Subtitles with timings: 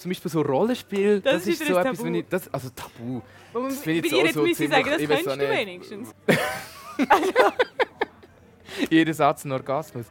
[0.00, 3.20] zum Beispiel so Rollenspiel, Das das, ist ist so etwas, wenn ich, das, also Tabu.
[3.52, 5.50] Das finde ich so- jetzt so ziemlich- sagen, das könntest du nicht.
[5.50, 6.14] wenigstens.
[8.90, 10.06] Jeder Satz ein Orgasmus.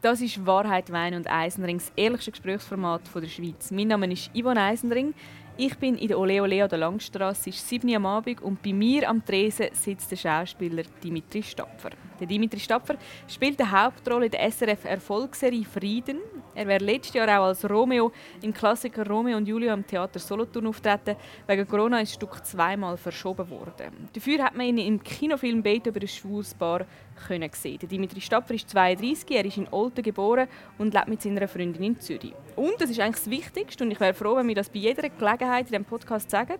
[0.00, 3.70] Das ist Wahrheit, Wein und Eisenring, das ehrlichste Gesprächsformat von der Schweiz.
[3.70, 5.12] Mein Name ist Yvonne Eisenring.
[5.60, 8.40] Ich bin in der Ole Ole an der Langstrasse, es ist 7 Uhr am Abend
[8.42, 11.90] und bei mir am Tresen sitzt der Schauspieler Dimitri Stapfer.
[12.20, 12.94] Der Dimitri Stapfer
[13.26, 16.20] spielt die Hauptrolle in der SRF-Erfolgsserie Frieden.
[16.58, 18.10] Er wäre letztes Jahr auch als Romeo
[18.42, 21.14] im Klassiker Romeo und Julia im Theater Solothurn auftreten.
[21.46, 24.08] Wegen Corona ist das Stück zweimal verschoben worden.
[24.12, 26.84] Dafür hat man ihn im Kinofilm «Beit über ein schwules Paar»
[27.28, 27.78] können sehen.
[27.88, 30.48] Dimitri Stapfer ist 32, er ist in Olten geboren
[30.78, 32.34] und lebt mit seiner Freundin in Zürich.
[32.56, 35.08] Und das ist eigentlich das Wichtigste und ich wäre froh, wenn wir das bei jeder
[35.08, 36.58] Gelegenheit in diesem Podcast sagen.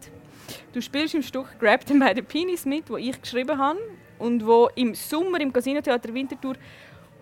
[0.73, 3.80] Du spielst im Stück «Grab them by the Penis» mit, wo ich geschrieben habe
[4.21, 6.55] und wo im Sommer im Casino-Theater Winterthur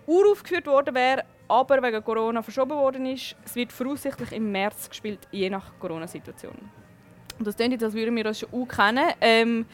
[0.05, 3.35] uraufgeführt worden wäre, aber wegen Corona verschoben worden ist.
[3.45, 6.57] Es wird voraussichtlich im März gespielt, je nach Corona-Situation.
[7.39, 9.07] Und das klingt als würden wir das schon auch kennen.
[9.21, 9.65] Ähm,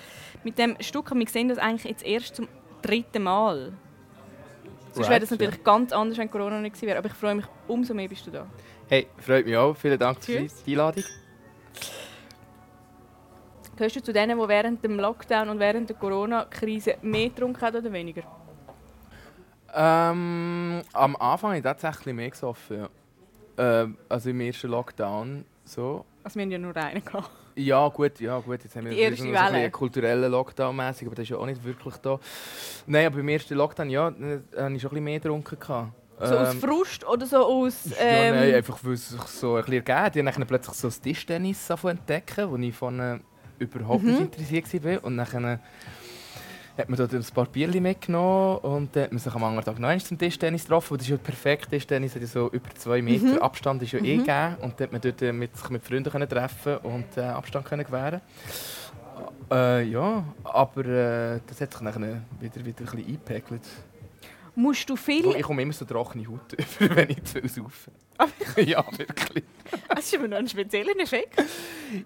[0.43, 2.47] mit dem Stück haben wir gesehen, das eigentlich jetzt erst zum
[2.81, 3.73] dritten Mal.
[4.91, 6.99] Sonst wäre das natürlich ganz anders, wenn Corona nicht gewesen wäre.
[6.99, 8.45] Aber ich freue mich, umso mehr bist du da.
[8.87, 9.75] Hey, freut mich auch.
[9.75, 10.63] Vielen Dank für Tschüss.
[10.63, 11.03] die Einladung.
[13.75, 17.77] Gehörst du zu denen, die während dem Lockdown und während der Corona-Krise mehr getrunken haben
[17.77, 18.21] oder weniger?
[19.75, 22.77] Ähm, am Anfang habe ich tatsächlich mehr gesoffen.
[22.77, 22.89] Ja.
[23.57, 25.45] Ähm, also im ersten Lockdown.
[25.65, 26.05] So.
[26.23, 27.29] Also wir haben ja nur einen gehabt.
[27.55, 28.63] Ja, gut, ja, gut.
[28.63, 31.63] Jetzt haben wir wieder so einen kulturellen Lockdown mäßig, aber das ist ja auch nicht
[31.63, 32.19] wirklich da.
[32.87, 35.59] Nein, aber beim ersten Lockdown, ja, äh, habe ich schon ein bisschen mehr getrunken.
[35.59, 35.91] gehabt.
[36.19, 37.85] So aus Ähm, Frust oder so aus...
[37.91, 40.27] ja, Ähm, nein, einfach weil es sich so ein bisschen ergeben.
[40.27, 43.19] Ich habe dann plötzlich so das Tischtennis entdecken, wo ich von äh,
[43.59, 44.09] überhaupt Mhm.
[44.09, 45.03] nicht interessiert war.
[45.03, 45.59] Und dann
[46.77, 49.79] hat man dort ein paar Bierchen mitgenommen und dann hat man sich am anderen Tag
[49.79, 50.93] noch einmal zum Tischtennis getroffen.
[50.93, 51.69] Und das ist ja perfekt.
[51.69, 53.37] Tischtennis hat ja so über zwei Meter Mhm.
[53.39, 54.23] Abstand ist ja eh Mhm.
[54.25, 54.55] gegeben.
[54.61, 57.65] Und dann hat man dort äh, mit, sich mit Freunden können treffen und äh, Abstand
[57.65, 58.21] können gewähren
[59.51, 63.61] äh, ja, aber äh, das hat sich dann wieder, wieder ein bisschen eingepegelt.
[64.55, 65.27] musst du viel...
[65.35, 67.91] Ich komme immer so trockene Haut über, wenn ich zu viel saufe.
[68.57, 69.43] ja, wirklich.
[69.89, 71.41] Das ist immer noch ein spezieller Effekt.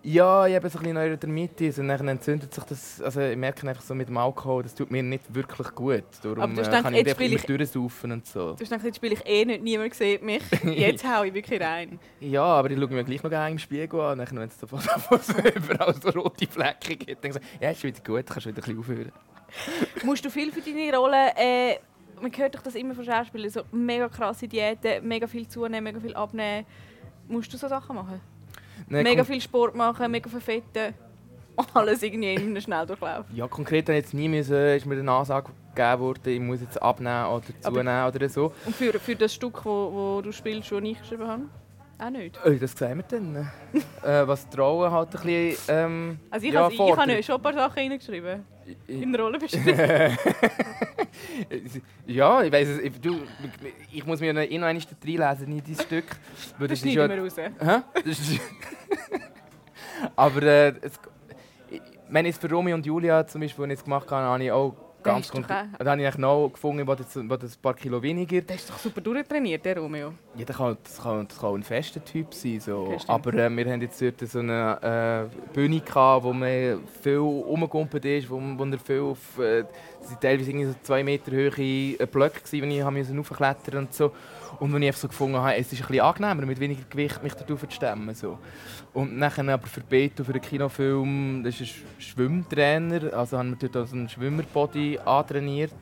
[0.04, 3.68] Ja, ich habe so ein bisschen Neurodermitis und dann entzündet sich das, also ich merke
[3.68, 6.04] einfach so mit dem Alkohol, das tut mir nicht wirklich gut.
[6.22, 8.54] Darum Aber du hast äh, gedacht, kann ich jetzt spiele ich- durchsaufen und so.
[8.54, 10.44] Du hast gedacht, jetzt spiele ich eh nicht, niemand sieht mich.
[10.64, 12.00] Jetzt hau ich wirklich rein.
[12.22, 14.58] Ja, aber ich schaue mir gleich noch gerne im Spiegel an und dann, wenn es
[14.58, 18.26] davon davon so überall so rote Flecken gibt, dann sage ich, ja, ist wieder gut,
[18.28, 19.12] kannst du wieder ein bisschen aufhören.
[20.04, 21.32] Musst du viel für deine Rolle...
[21.36, 21.78] Äh,
[22.22, 26.00] man hört doch das immer von Schauspielern, so mega krasse Diäten, mega viel zunehmen, mega
[26.00, 26.66] viel abnehmen.
[27.28, 28.22] Musst du so Sachen machen?
[28.88, 30.94] Nein, mega viel Sport machen, mega verfetten.
[31.74, 33.26] Alles irgendwie in einem Schnelldurchlauf.
[33.34, 36.82] Ja, konkret ich jetzt nie müssen, ist mir eine Ansage gegeben worden, ich muss jetzt
[36.82, 38.54] abnehmen oder Aber- zunehmen oder so.
[38.66, 41.44] Und für, für das Stück, wo, wo du spielst, das ich geschrieben habe?
[42.00, 42.40] Auch nicht.
[42.46, 43.36] Oh, das sehen wir dann.
[44.04, 47.42] äh, was Rollen halt ein bisschen ähm, Also ich, ja, habe, ich habe schon ein
[47.42, 48.46] paar Sachen reingeschrieben.
[48.88, 49.78] In der Rolle beschrieben.
[52.08, 52.80] ja, ich weiß es.
[52.80, 53.22] Ich, du,
[53.92, 56.06] ich muss mir noch eh einmal reinlesen in dein Stück.
[56.58, 57.38] Weil Das das schneiden wir raus.
[57.38, 57.82] Hä?
[57.94, 58.40] Das ist
[60.16, 61.00] Aber äh, es,
[61.70, 64.24] ich, wenn ich es für Romeo und Julia zum Beispiel was ich jetzt gemacht habe,
[64.26, 67.16] habe ich auch ganz hast du doch konkret- Da habe ich noch gefunden, wo das,
[67.16, 68.42] wo das ein paar Kilo weniger.
[68.42, 70.14] Der ist doch super durchtrainiert, der Romeo.
[70.36, 72.60] Ja, das kann, das kann, das kann ein fester Typ sein.
[72.60, 72.86] So.
[72.88, 73.10] Okay, stimmt.
[73.10, 78.06] Aber äh, wir haben jetzt dort so eine äh, Bühne, gehabt, wo man viel rumgekumpelt
[78.06, 79.40] ist, wo, wo er viel auf...
[79.40, 79.64] Äh,
[80.00, 81.50] es waren teilweise irgendwie so zwei Meter hohe
[82.00, 84.12] äh, Blöcke, wenn ich raufklettern und so.
[84.60, 87.22] Und wenn ich einfach so gefunden habe, es ist ein bisschen angenehmer, mit weniger Gewicht
[87.22, 88.14] mich darauf zu stemmen.
[88.16, 88.40] So.
[88.94, 91.68] Und dann aber für Beto, für den Kinofilm, das ist ein
[92.00, 95.74] Sch- Schwimmtrainer, also haben wir dort einen Schwimmerbody antrainiert.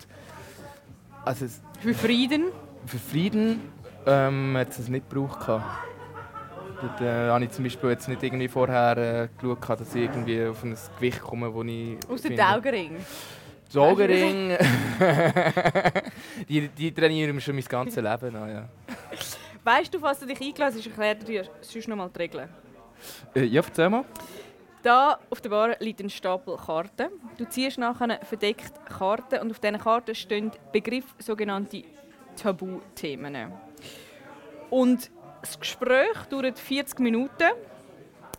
[1.24, 2.46] Also es, Für Frieden.
[2.86, 3.62] für Frieden
[4.06, 5.48] ähm, hat es es nicht gebraucht.
[5.48, 10.46] Dort äh, habe ich zum Beispiel jetzt nicht irgendwie vorher äh, geschaut, dass ich irgendwie
[10.46, 12.98] auf ein Gewicht komme, wo ich Aus dem Augenring.
[13.76, 14.58] Die Augenring,
[16.50, 18.70] die, die trainieren wir schon mein ganzes Leben an, ja.
[19.66, 20.86] Weißt du, was du dich eingelassen hast?
[20.86, 22.48] Ich erkläre dir sonst noch mal die Regeln.
[23.36, 24.06] Äh, ja, erzähl mal.
[24.82, 27.10] Da auf der Bar liegt ein Stapel Karten.
[27.38, 31.84] Du ziehst nachher verdeckt Karten und auf diesen Karten stehen Begriff sogenannte
[32.42, 33.52] Tabuthemen.
[34.70, 35.12] Und
[35.42, 37.50] das Gespräch dauert 40 Minuten.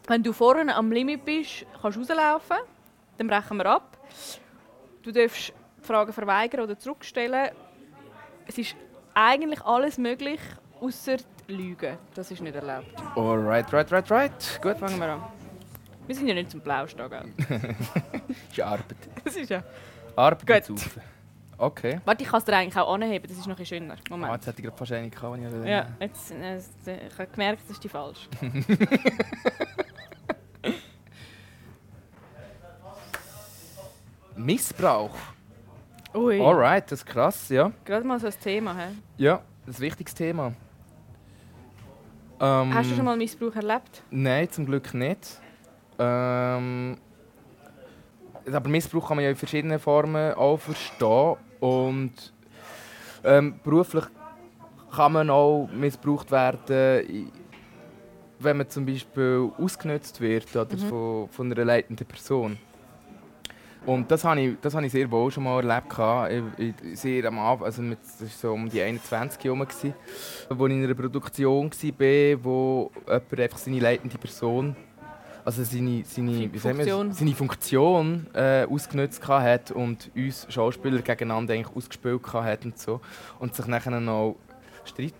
[0.06, 2.56] Wenn du vorne am Limit bist, kannst du rauslaufen.
[3.19, 3.99] Dann brechen wir ab.
[5.06, 7.50] Du darfst die Fragen verweigern oder zurückstellen.
[8.44, 8.75] Es ist
[9.14, 10.41] eigentlich alles möglich,
[10.81, 11.97] außer Lügen.
[12.17, 12.93] Das ist nicht erlaubt.
[13.14, 14.61] Alright, right, right, right.
[14.61, 15.23] Gut, Fangen wir an.
[16.08, 17.23] Wir sind ja nicht zum Plausch da, gell?
[18.50, 18.97] ist ja Arbeit.
[19.25, 19.62] Das ist ja...
[20.17, 20.81] Arbeit Gut.
[21.56, 22.00] Okay.
[22.05, 23.94] Warte, ich kann es dir eigentlich auch anheben, das ist noch ein schöner.
[23.94, 24.32] Ah, Moment.
[24.32, 26.56] jetzt hätte ich gerade fast eine gehabt, die ich ja, jetzt, äh,
[27.06, 28.29] ich habe gemerkt, das ist die falsch.
[34.46, 35.10] Missbrauch.
[36.14, 37.72] Ui, Alright, das ist krass, ja.
[37.84, 38.75] gerade mal so ein Thema.
[38.76, 39.25] He?
[39.25, 40.52] Ja, das wichtiges Thema.
[42.38, 44.02] Ähm, Hast du schon mal Missbrauch erlebt?
[44.10, 45.40] Nein, zum Glück nicht.
[45.98, 46.96] Ähm,
[48.52, 51.37] aber Missbrauch kann man ja in verschiedenen Formen auch verstehen.
[51.58, 52.12] Und
[53.25, 54.04] ähm, beruflich
[54.94, 57.32] kann man auch missbraucht werden,
[58.38, 60.88] wenn man zum Beispiel ausgenutzt wird oder Mhm.
[60.88, 62.58] von, von einer leitenden Person.
[63.87, 66.44] Und das habe ich, das habe ich sehr wohl schon mal erlebt.
[66.59, 69.65] Ich, sehr am Anfang, also mit, das war so um die 21 herum,
[70.50, 74.75] wo ich in einer Produktion war, wo jemand einfach seine leitende Person,
[75.44, 77.12] also seine, seine, wir, Funktion.
[77.12, 83.00] seine Funktion äh, ausgenutzt hat und uns Schauspieler gegeneinander eigentlich ausgespielt hat und so.
[83.39, 84.35] Und sich nachher noch
[84.85, 85.15] Streit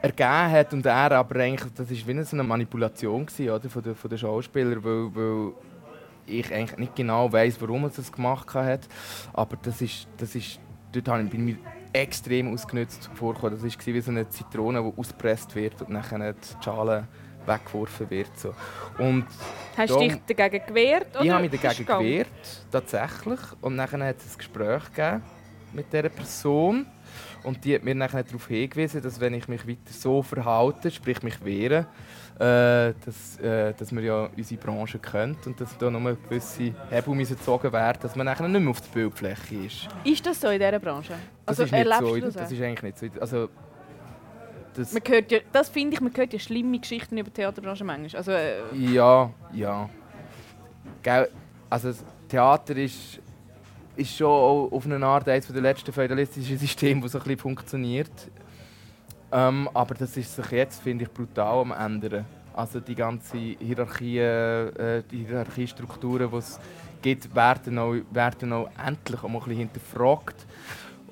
[0.00, 3.94] ergeben hat und er aber eigentlich, das war wie eine Manipulation gewesen, oder, von den
[3.94, 5.52] von den Schauspielern, weil, weil
[6.26, 8.88] ich eigentlich nicht genau weiß, warum er das gemacht hat,
[9.32, 10.58] aber das ist, das ist,
[10.92, 11.62] dort habe ich- bin ich mir
[11.92, 13.58] extrem ausgenutzt vorgekommen.
[13.60, 17.08] Das war wie so eine Zitrone, die ausgepresst wird und nachher die Schale
[17.46, 18.36] weggeworfen wird.
[18.38, 18.52] So.
[18.98, 19.24] Und
[19.76, 21.14] Hast du dich dagegen gewehrt?
[21.16, 22.26] Oder ich habe mich dagegen gewehrt,
[22.70, 23.40] tatsächlich.
[23.60, 25.22] Und dann hat es ein Gespräch gegeben
[25.72, 26.86] mit dieser Person.
[27.42, 31.22] Und die hat mir nachher darauf hingewiesen, dass wenn ich mich weiter so verhalte, sprich
[31.22, 31.86] mich wehre,
[32.38, 37.16] äh, dass, äh, dass wir ja unsere Branche kennt und dass da nur gewisse Hebel
[37.16, 39.88] gezogen werden dass man nachher nicht mehr auf der Bildfläche ist.
[40.04, 41.14] Ist das so in dieser Branche?
[41.46, 42.16] Das Also ist nicht so.
[42.18, 43.20] das, Das ist eigentlich nicht so.
[43.20, 43.48] Also,
[44.74, 47.84] das, Man hört ja, das finde ich, man hört ja schlimme Geschichten über die Theaterbranche
[47.84, 48.18] manchmal.
[48.18, 49.88] Also, äh, Ja, ja.
[51.02, 51.28] Gell,
[51.70, 51.92] also
[52.28, 53.20] Theater ist,
[53.96, 58.30] ist schon auf eine Art eines der letzten feudalistischen Systeme, das so ein bisschen funktioniert.
[59.32, 62.24] Ähm, aber das ist sich jetzt, finde ich, brutal am ändern.
[62.54, 66.60] Also die ganze Hierarchie, äh, die Hierarchiestrukturen, die es
[67.02, 70.46] gibt, werden auch, werden auch endlich auch mal ein bisschen hinterfragt.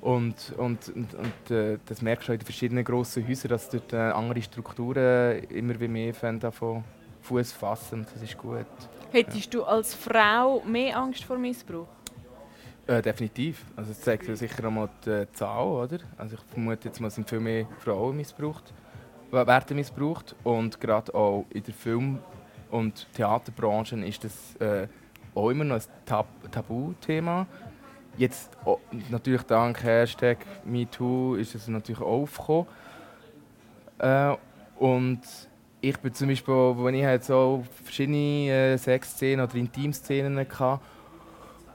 [0.01, 3.69] Und, und, und, und äh, das merkst du auch in den verschiedenen grossen Häusern, dass
[3.69, 6.83] dort äh, andere Strukturen immer wie mehr von
[7.21, 8.05] Fuß fassen.
[8.13, 8.65] Das ist gut.
[9.11, 11.87] hättest du als Frau mehr Angst vor Missbrauch?
[12.87, 13.65] Äh, definitiv.
[13.75, 15.97] Also das zeigt ja sicher auch mal die Zahl, oder?
[16.17, 18.73] Also ich vermute jetzt mal, sind viel mehr Frauen missbraucht,
[19.31, 22.19] äh, werden missbraucht und gerade auch in der Film-
[22.69, 24.87] und Theaterbranche ist das äh,
[25.33, 27.47] auch immer noch ein Tab Tabuthema.
[28.17, 28.79] Jetzt oh,
[29.09, 32.67] natürlich dank Hashtag MeToo ist es natürlich auch aufgekommen.
[33.97, 34.35] Äh,
[34.77, 35.21] und
[35.81, 40.79] ich bin zum Beispiel, wenn ich halt so verschiedene äh, Sexszenen oder Intimszenen hatte,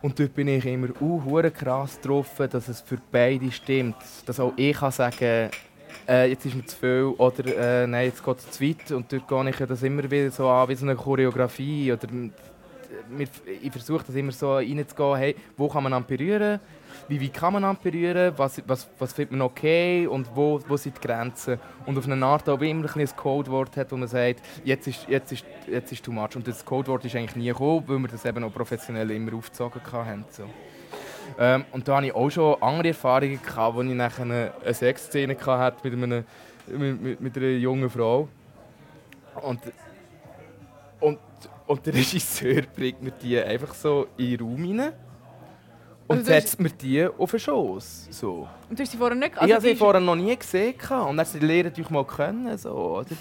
[0.03, 3.97] und dort bin ich immer uh, krass getroffen, dass es für beide stimmt.
[4.27, 5.51] Dass auch ich kann sagen
[6.09, 8.91] äh, jetzt ist mir zu viel oder äh, nein, jetzt geht es zu weit.
[8.93, 11.93] Und dort gehe ich das immer wieder so an wie so eine Choreografie.
[11.93, 13.27] Oder, äh,
[13.63, 16.61] ich versuche das immer so reinzugehen, hey, wo kann man an berühren,
[17.09, 20.77] wie weit kann man an berühren, was, was, was findet man okay und wo, wo
[20.77, 21.59] sind die Grenzen.
[21.87, 24.87] Und auf eine Art auch wie immer ein ein Codewort hat, wo man sagt, jetzt
[24.87, 26.37] ist, jetzt ist, jetzt ist too much.
[26.37, 29.81] Und das Codewort ist eigentlich nie gekommen, weil wir das eben auch professionell immer aufgezogen
[29.93, 30.25] haben.
[30.31, 30.45] So.
[31.39, 34.75] Ähm, und da hatte ich auch schon andere Erfahrungen, gehabt, wo ich nachher eine, eine
[34.75, 36.25] Sexszene hatte mit, einem,
[36.67, 38.29] mit, mit, mit einer jungen Frau.
[39.43, 39.61] Und,
[41.01, 41.19] und,
[41.67, 44.93] und der Regisseur bringt mir die einfach so in den Raum rein
[46.11, 48.09] und Also setzt mir die auf den Schoss.
[48.11, 48.49] So.
[48.69, 50.75] Und du hast sie vorher nicht ich habe sie vorher noch nie gesehen.
[51.07, 52.59] Und dann sie lernen euch mal kennen.
[52.59, 53.17] So, oder?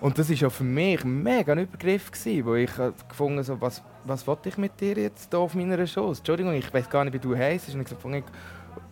[0.00, 3.44] Und das war auch für mich mega ein Übergriff, gewesen, wo ich äh, gefunden habe,
[3.44, 6.18] so, was, was wollte ich mit dir jetzt hier auf meiner Schoss?
[6.18, 7.68] Entschuldigung, ich weiß gar nicht, wie du heisst.
[7.74, 8.24] Und ich gesagt, ich,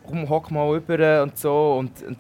[0.06, 1.78] komm, hock mal rüber und so.
[1.78, 2.18] Und, und,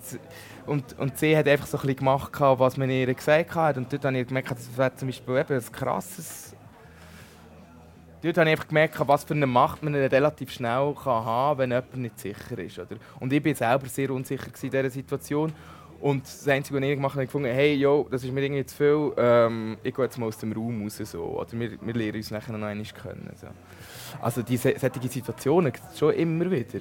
[0.66, 3.76] und, und sie hat einfach so ein bisschen gemacht, was man ihr gesagt hat.
[3.76, 6.56] Und dort habe ich gemerkt, das wäre zum Beispiel eben ein krasses...
[8.22, 11.70] Dort habe ich einfach gemerkt, was für eine Macht man relativ schnell haben kann, wenn
[11.70, 12.78] jemand nicht sicher ist.
[12.78, 12.96] Oder?
[13.18, 15.52] Und ich war selber sehr unsicher in dieser Situation.
[16.00, 18.76] Und das Einzige, was ich gemacht habe, gefunden, hey, yo, das ist mir irgendwie zu
[18.76, 20.96] viel, ähm, ich gehe jetzt mal aus dem Raum raus.
[20.96, 21.22] So.
[21.22, 23.30] Oder wir, wir lernen uns nachher noch einmal kennen.
[23.36, 23.48] So.
[24.20, 26.80] Also diese solche Situationen gibt es schon immer wieder.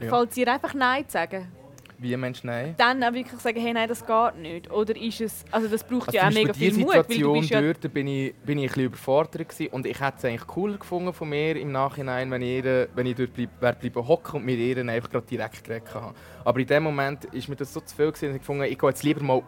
[0.00, 0.08] Ja.
[0.08, 1.59] Fällt dir einfach Nein sagen?
[2.02, 2.74] Wie ein Mensch nein.
[2.78, 4.70] Dann auch wirklich sagen, hey, nein, das geht nicht.
[4.70, 5.44] Oder ist es...
[5.50, 7.60] Also das braucht Also ja auch mega viel Mut, weil du Situation ja...
[7.60, 9.70] dort bin ich, bin ich ein bisschen überfordert gewesen.
[9.70, 13.16] und ich hätte es eigentlich cooler gefunden von mir im Nachhinein, wenn ich, wenn ich
[13.16, 16.14] dort bleib, wäre bleiben hocken und mir ihr einfach gerade direkt geredet habe.
[16.42, 18.78] Aber in dem Moment ist mir das so zu viel gewesen, dass ich gefunden ich
[18.78, 19.42] gehe jetzt lieber mal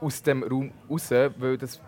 [0.00, 1.80] aus dem Raum raus, weil das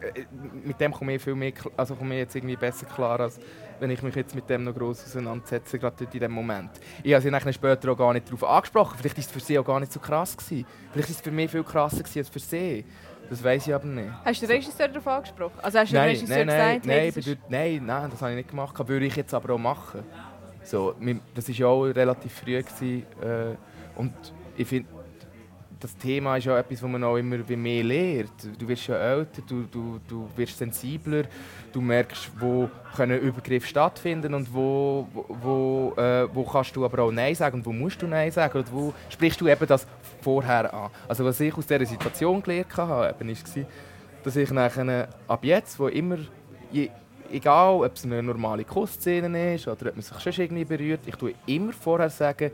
[0.00, 0.24] äh,
[0.64, 3.40] mit dem komme ich viel mehr, also komme ich jetzt irgendwie besser klar, als
[3.80, 6.70] wenn ich mich jetzt mit dem noch gross auseinandersetze, gerade in dem Moment.
[7.02, 8.96] Ich habe sie dann später auch gar nicht darauf angesprochen.
[8.98, 10.66] Vielleicht war es für sie auch gar nicht so krass gewesen.
[10.92, 12.84] Vielleicht war es für mich viel krasser gewesen als für sie.
[13.30, 14.10] Das weiß ich aber nicht.
[14.24, 15.60] Hast du den Regisseur darauf angesprochen?
[15.62, 18.22] Also hast du nein, dem Regisseur nein, nein, gesagt, nein, hey, dort, nein, nein, das
[18.22, 18.88] habe ich nicht gemacht.
[18.88, 20.02] Würde ich jetzt aber auch machen.
[20.62, 20.94] So,
[21.34, 22.62] das war ja auch relativ früh.
[22.62, 23.56] Gewesen, äh,
[23.96, 24.12] und
[24.56, 24.88] ich finde,
[25.80, 28.48] das Thema ist ja etwas, das man auch immer mehr lernt.
[28.58, 31.24] Du wirst ja älter, du, du, du wirst sensibler,
[31.72, 37.12] du merkst, wo können Übergriffe stattfinden und wo, wo, äh, wo kannst du aber auch
[37.12, 39.86] Nein sagen und wo musst du Nein sagen und wo sprichst du eben das
[40.20, 40.90] vorher an.
[41.06, 43.46] Also was ich aus dieser Situation gelernt habe, eben, ist,
[44.24, 46.18] dass ich nachher, ab jetzt, wo immer,
[46.72, 46.90] je,
[47.30, 51.14] egal ob es eine normale Kussszene ist oder ob man sich schon irgendwie berührt, ich
[51.14, 52.50] tue immer vorher sagen,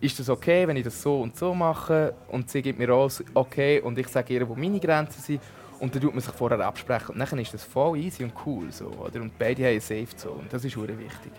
[0.00, 3.22] ist das okay, wenn ich das so und so mache und sie gibt mir alles
[3.34, 5.40] okay und ich sage ihr, wo meine Grenzen sind
[5.78, 8.70] und dann tut man sich vorher absprechen und dann ist das voll easy und cool
[8.72, 9.20] so, oder?
[9.20, 11.32] und beide haben Safe Zone, das ist sehr wichtig.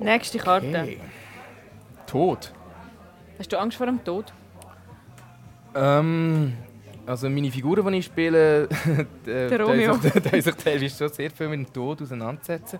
[0.00, 0.68] Nächste Karte.
[0.68, 1.00] Okay.
[2.06, 2.52] Tod.
[3.38, 4.32] Hast du Angst vor dem Tod?
[5.74, 6.52] Ähm,
[7.06, 8.68] also meine Figuren, die ich spiele,
[9.26, 9.92] der, Der Romeo.
[9.94, 10.00] Haben
[10.42, 12.78] sich teilweise schon sehr viel mit dem Tod auseinandersetzen.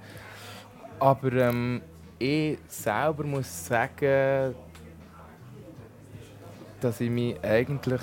[0.99, 1.83] Aber ähm,
[2.19, 4.55] ich selber muss sagen,
[6.81, 8.01] dass ich mich eigentlich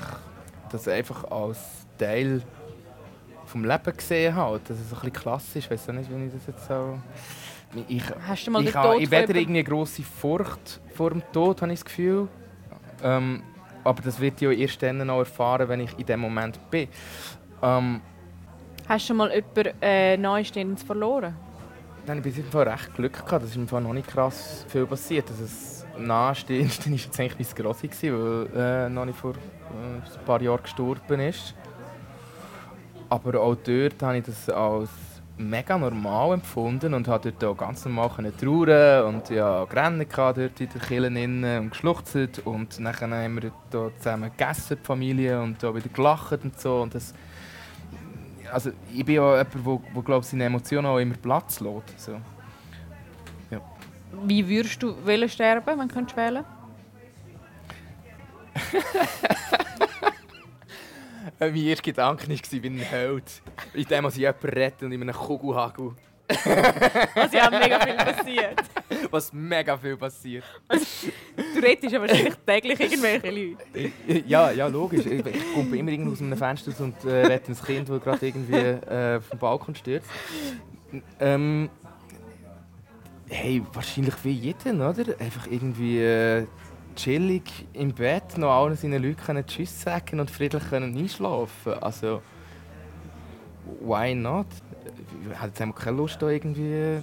[0.72, 1.60] das einfach als
[1.98, 2.42] Teil
[3.46, 4.60] vom Leben gesehen habe.
[4.68, 5.66] Dass es ein bisschen klassisch ist.
[5.66, 7.00] Ich weiß auch nicht, wie ich das jetzt so...
[7.88, 11.24] Ich, Hast du mal ich den habe ich weder irgendwie eine grosse Furcht vor dem
[11.32, 12.28] Tod, habe ich das Gefühl.
[13.04, 13.42] Ähm,
[13.84, 16.88] aber das wird ich ja erst dann noch erfahren, wenn ich in dem Moment bin.
[17.64, 18.02] Ähm,
[18.88, 21.36] Hast du schon mal jemanden äh, Nahestehendes verloren?
[22.06, 23.44] Dann habe ich bis Fall recht Glück gehabt.
[23.44, 25.30] Das ist im Fall noch nicht krass viel passiert.
[25.30, 29.36] Also das Nahestehendste war jetzt eigentlich mein Grossi, weil äh, noch nicht vor äh,
[30.18, 31.56] ein paar Jahren gestorben ist.
[33.10, 34.90] Aber auch dort habe ich das als
[35.38, 40.70] mega normal empfunden und habe dort auch ganz normal trauern und ja gehabt dort in
[40.70, 45.74] der Kirche und geschluchzt und nachher haben wir dort zusammen gegessen, die Familie und auch
[45.74, 47.14] wieder gelacht und so und das
[48.54, 52.00] also ich bin ja jemand, der, der glaube seine Emotionen auch immer Platz lässt.
[52.00, 52.22] So.
[54.26, 56.46] Wie würdest du wollen sterben, wenn du könntest wählen
[61.40, 63.42] Äh, Mein erster Gedanke war, wie ein Held.
[63.74, 65.96] In dem, dass ich jemanden rette und in einem Kugelhagel.
[66.28, 68.64] Also ja, mega viel passiert.
[69.12, 70.44] Was mega viel passiert.
[70.70, 74.24] Du rettest ja wahrscheinlich täglich irgendwelche Leute.
[74.26, 75.06] Ja, ja logisch.
[75.06, 78.26] Ich, ich komme immer irgendwie aus einem Fenster und äh, rette ein Kind, das gerade
[78.26, 80.08] irgendwie äh, vom Balkon stürzt.
[81.20, 81.70] Ähm,
[83.30, 85.20] hey, wahrscheinlich wie jeden, oder?
[85.20, 86.46] Einfach irgendwie äh,
[86.96, 92.22] chillig im Bett, noch allen seinen Leuten können Tschüss sagen und friedlich können einschlafen Also,
[93.82, 94.48] why not?
[95.36, 97.02] Habe jetzt einfach keine Lust, da irgendwie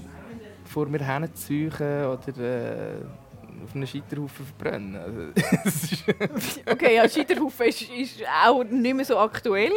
[0.64, 3.04] vor mir hinzuziehen oder äh,
[3.64, 4.96] auf einen Scheiterhaufen verbrennen.
[4.96, 9.72] Also, Okay, ja, Scheiterhaufen ist, ist auch nicht mehr so aktuell.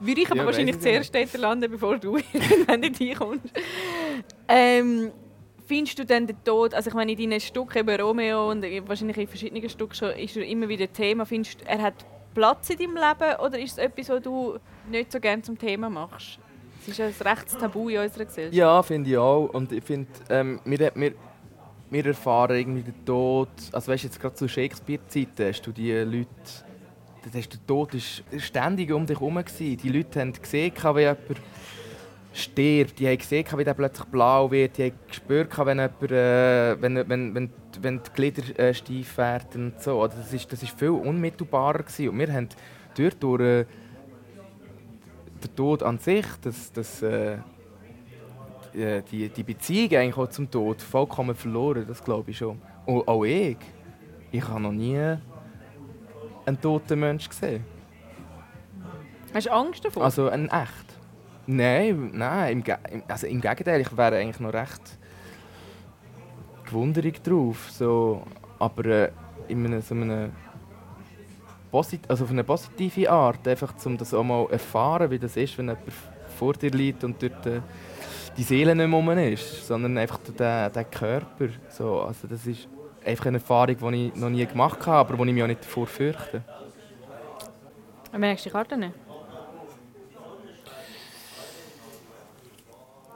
[0.00, 3.52] Würde ich aber Ja, wahrscheinlich ich zuerst dort landen, bevor du irgendwann dort hinkommst.
[4.48, 5.12] Ähm,
[5.66, 9.16] findest du denn den Tod, also ich meine, in deinen Stücken, eben Romeo und wahrscheinlich
[9.16, 11.24] in verschiedenen Stücken schon, ist er immer wieder Thema.
[11.24, 11.94] Findest du, er hat
[12.34, 14.58] Platz in deinem Leben oder ist es etwas, was du
[14.90, 16.38] nicht so gerne zum Thema machst?
[16.82, 18.54] Es ist ein rechtes Tabu in unserer Gesellschaft.
[18.54, 19.46] Ja, finde ich auch.
[19.52, 21.12] Und ich finde, ähm, wir, wir,
[21.90, 23.48] wir erfahren irgendwie den Tod.
[23.70, 26.26] Also weißt du, jetzt gerade zu Shakespeare-Zeiten hast du die Leute.
[27.24, 29.38] Das ist, der Tod ist ständig um dich herum.
[29.58, 31.18] Die Leute haben gesehen, wie jemand
[32.32, 32.98] stirbt.
[32.98, 34.76] Die haben gesehen, wie der plötzlich blau wird.
[34.76, 39.66] Die haben gespürt, wenn, jemand, äh, wenn, wenn, wenn, wenn die Glieder äh, steif werden.
[39.66, 40.02] Und so.
[40.02, 41.84] Also Das, ist, das ist viel unmittelbarer.
[41.84, 42.08] Gewesen.
[42.08, 42.48] Und wir haben
[42.96, 43.66] dort durch, äh,
[45.42, 47.38] der Tod an sich, das, das, äh,
[48.74, 52.60] äh, die, die Beziehung eigentlich auch zum Tod vollkommen verloren, das glaube ich schon.
[52.86, 53.58] Und auch ich.
[54.30, 54.98] Ich habe noch nie
[56.46, 57.64] einen toten Menschen gesehen.
[59.34, 60.04] Hast du Angst davor?
[60.04, 60.98] Also einen echt.
[61.46, 62.76] Nein, nein, im, Ge
[63.08, 64.98] also im Gegenteil, ich wäre eigentlich noch recht
[66.64, 67.70] gewunderig drauf.
[67.70, 68.22] So,
[68.58, 69.10] aber äh,
[69.48, 70.30] in so einer
[71.72, 75.56] posit also auf eine positive Art, einfach um das auch mal erfahren, wie das ist,
[75.56, 75.82] wenn jemand
[76.38, 77.60] vor dir liegt und dort äh,
[78.36, 81.48] die Seele nicht mehr ist, sondern einfach der, der Körper.
[81.70, 82.68] So, also das ist
[83.04, 85.64] einfach eine Erfahrung, die ich noch nie gemacht habe, aber wo ich mich auch nicht
[85.64, 86.42] davor fürchte.
[88.16, 88.92] Merkst du die Karte nicht?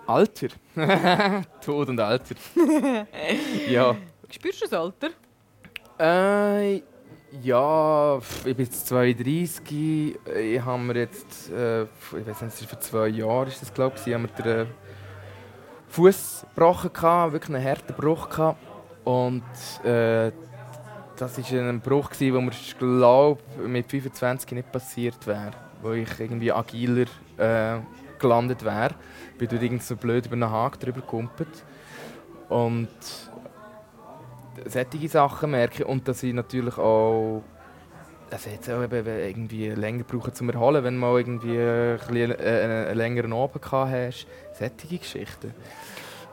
[0.07, 0.49] Alter.
[1.61, 2.37] Tod und Alter.
[3.69, 3.97] ja.
[4.31, 5.11] Spürst du das Alter?
[5.99, 6.83] Äh,
[7.33, 10.17] Ja, ich bin jetzt 32.
[10.37, 14.15] Ich habe mir jetzt, äh, ich weiß nicht, vor zwei Jahren ist das glaube ich,
[14.15, 14.67] haben wir den
[15.89, 18.59] Fuß gebrochen gehabt, wirklich einen harten Bruch gehabt.
[19.05, 19.43] Und
[19.85, 20.31] äh,
[21.17, 25.53] das war ein Bruch, wo mir glaube mit 25 nicht passiert wäre,
[25.83, 27.07] wo ich irgendwie agiler
[27.39, 27.81] äh,
[28.21, 28.95] gelandet wäre.
[29.33, 31.65] Ich bin dort irgendwie so blöd über einen Haken drüber gekumpelt.
[32.49, 32.89] Und
[34.65, 35.85] solche Sachen merke.
[35.87, 37.43] Und dass ich natürlich auch
[38.31, 42.33] also jetzt auch eben irgendwie länger brauchen zum Erholen, wenn du mal irgendwie ein bisschen,
[42.33, 44.27] äh, einen längeren Abend hast.
[44.53, 45.55] Solche Geschichten.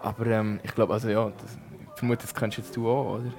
[0.02, 1.58] Aber ähm, ich glaube, also ja, das,
[1.94, 3.34] ich vermute, das kennst jetzt du auch, oder?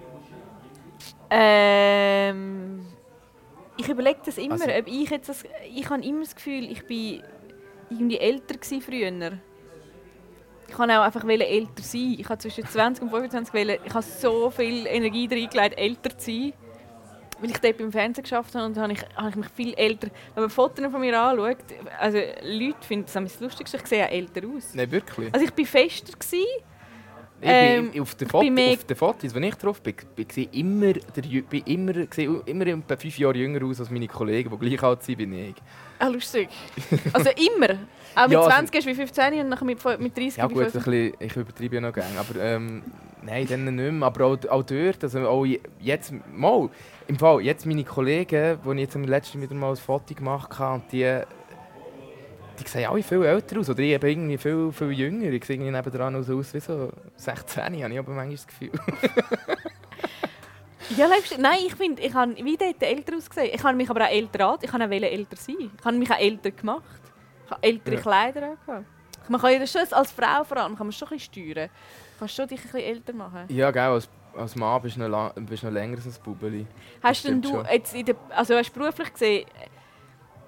[1.31, 2.87] Ähm,
[3.77, 6.87] ich überlege das immer, Also- ob ich jetzt das, ich habe immer das Gefühl, ich
[6.87, 7.23] bin
[7.91, 9.33] irgendwie älter früher.
[10.75, 12.17] Ich kann auch einfach älter sein.
[12.19, 16.33] Ich habe zwischen 20 und 25 wollen, ich habe so viel Energie reingelegt, älter zu
[16.33, 16.53] sein.
[17.39, 20.09] Weil ich dort beim Fernsehen geschafft habe und habe ich, habe ich mich viel älter...
[20.35, 21.59] Wenn man Fotos von mir anschaut,
[22.01, 24.75] also Leute finden das das Lustigste, ich sehe auch älter aus.
[24.75, 25.33] Nein, wirklich.
[25.33, 26.13] Also ich war fester.
[26.13, 26.45] Gewesen.
[27.47, 29.95] Ich Ähm, auf, den ich Foto, bin mehr- auf den Fotos, wenn ich drauf bin,
[30.17, 34.09] bin ich immer, der, bin immer, sehe immer etwa fünf Jahre jünger aus als meine
[34.09, 35.55] Kollegen, die gleich alt sind wie ich.
[35.99, 36.49] Ah, lustig.
[37.13, 37.75] Also immer.
[38.15, 40.63] Auch mit Ja, also- 20 ist wie 15 und nachher mit, mit 30 Ja gut,
[40.65, 40.85] ein 50.
[40.85, 42.83] bisschen, ich übertreibe ja noch gerne, aber ähm,
[43.23, 44.07] nein, dann nicht mehr.
[44.07, 46.71] Aber auch, auch dort, also auch je- jetzt, mal,
[47.09, 50.59] im Fall, jetzt meine Kollegen, die ich jetzt am letzten wieder mal ein Foto gemacht
[50.59, 51.21] habe, und die,
[52.59, 55.31] die sehen alle viel älter aus, oder ich eben irgendwie viel, viel jünger.
[55.31, 58.71] Ich sehe noch so aus wie so 16, habe ich aber manchmal das Gefühl.
[60.97, 63.51] Ja, lebst Nein, ich finde, ich habe wie dort älter ausgesehen.
[63.55, 64.59] Ich habe mich aber auch älter an.
[64.61, 65.57] Ich kann auch wollen älter sein.
[65.79, 66.83] Ich habe mich auch älter gemacht.
[67.47, 68.01] Ich habe ältere Ja.
[68.01, 68.87] Kleider angehabt.
[69.29, 71.69] Man kann ja schon, als Frau vor allem, kann man schon ein bisschen steuern.
[71.69, 73.45] Du kannst schon dich ein bisschen älter machen.
[73.49, 76.67] Ja, genau, als, als Mann bist du noch, lang, bist noch länger als ein Bubeli.
[77.03, 77.67] Hast denn du schon.
[77.73, 79.47] jetzt in der, also hast du beruflich gesehen,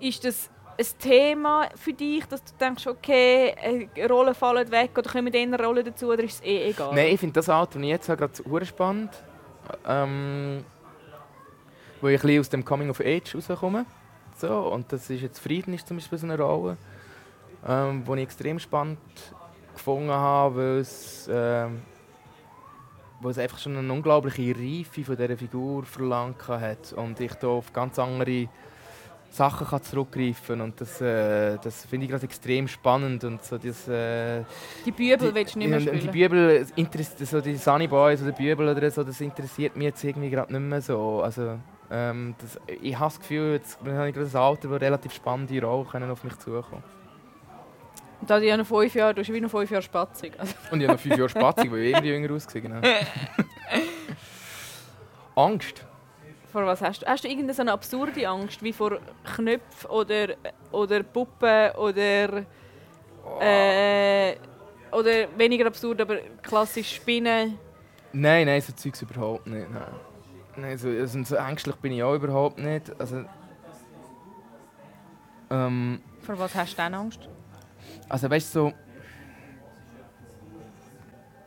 [0.01, 3.55] ist das ein Thema für dich, dass du denkst, okay,
[3.95, 6.95] äh, Rollen fallen weg oder kommen eher Rollen dazu oder ist es eh egal?
[6.95, 9.11] Nein, ich finde das Alter, ich jetzt habe, gerade spannend.
[9.87, 10.65] Ähm,
[12.01, 13.87] wo ich ein aus dem Coming of Age rauskomme.
[14.37, 16.77] So, und das ist jetzt Frieden ist zum Beispiel so eine Rolle,
[17.67, 18.99] ähm, die ich extrem spannend
[19.75, 21.83] gefunden habe, weil es, ähm,
[23.21, 27.49] weil es einfach schon eine unglaubliche Reife von dieser Figur verlangt hat und ich da
[27.49, 28.49] auf ganz andere
[29.37, 33.87] Sachen kann zurückgreifen und das, äh, das finde ich gerade extrem spannend und so das,
[33.87, 34.43] äh,
[34.85, 36.01] Die Bübel willst du nicht mehr und spielen?
[36.01, 39.87] Die Bibel, interessiert, so die Sunny Boys oder die Bibel oder so, das interessiert mich
[39.87, 41.21] jetzt irgendwie gerade nicht mehr so.
[41.23, 41.59] Also,
[41.91, 45.63] ähm, das, ich habe das Gefühl, jetzt habe ich gerade ein Alter, wo relativ spannende
[45.63, 46.83] Rollen auf mich zukommen.
[48.21, 50.33] Und da du ja noch fünf Jahre, du hast wie noch fünf Jahre Spatzig.
[50.39, 52.81] Also, Und ich habe noch fünf Jahre Spatzig, weil ich irgendwie jünger ausgesehen genau.
[55.37, 55.85] Angst.
[56.57, 57.07] Vor was hast du?
[57.07, 60.29] Hast du irgendeine so eine absurde Angst, wie vor Knöpfen oder,
[60.73, 62.47] oder Puppen oder...
[63.41, 64.37] Äh,
[64.91, 67.59] oder weniger absurd, aber klassisch Spinnen?
[68.13, 69.71] Nein, nein, so Zeugs überhaupt nicht.
[69.71, 69.83] Nein.
[70.57, 72.99] Nein, so, also, so ängstlich bin ich auch überhaupt nicht.
[72.99, 73.25] Also,
[75.51, 77.29] ähm, Vor was hast du denn Angst?
[78.09, 78.73] Also weißt du so.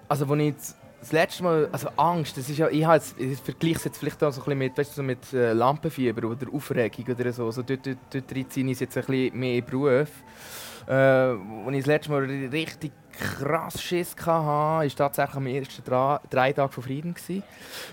[0.08, 3.40] Also wo ich jetzt das letzte Mal, also Angst, das ist ja, ich, jetzt, ich
[3.40, 6.28] vergleiche es jetzt vielleicht auch so ein bisschen mit, weißt du, so mit äh, Lampenfieber
[6.28, 7.50] oder Aufregung oder so.
[7.52, 10.10] so dort, dort, dort reinziehe ich jetzt ein bisschen mehr in Beruf.
[10.88, 16.22] Äh, wo ich das letzte Mal richtig krass Schiss hatte, war tatsächlich am ersten Dra
[16.30, 17.14] drei Tage von Frieden.
[17.14, 17.44] Gewesen,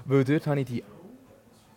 [0.04, 0.84] weil dort habe ich die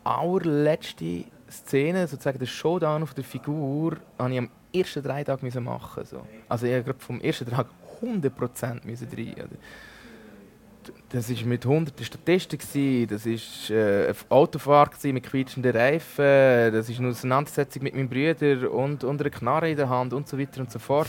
[0.03, 6.05] allerletzte Szene, sozusagen der Showdown auf der Figur, habe ich am ersten drei müssen machen
[6.05, 6.25] so.
[6.47, 7.67] Also ich habe vom ersten Tag
[8.01, 9.33] 100% müssen rein.
[9.33, 9.57] oder.
[11.09, 16.99] Das war mit hunderten Statisten, das war äh, eine Autofahrt mit quietschenden Reifen, das war
[16.99, 20.61] eine Auseinandersetzung mit meinem Bruder und, und einer Knarre in der Hand und so weiter
[20.61, 21.07] und so fort.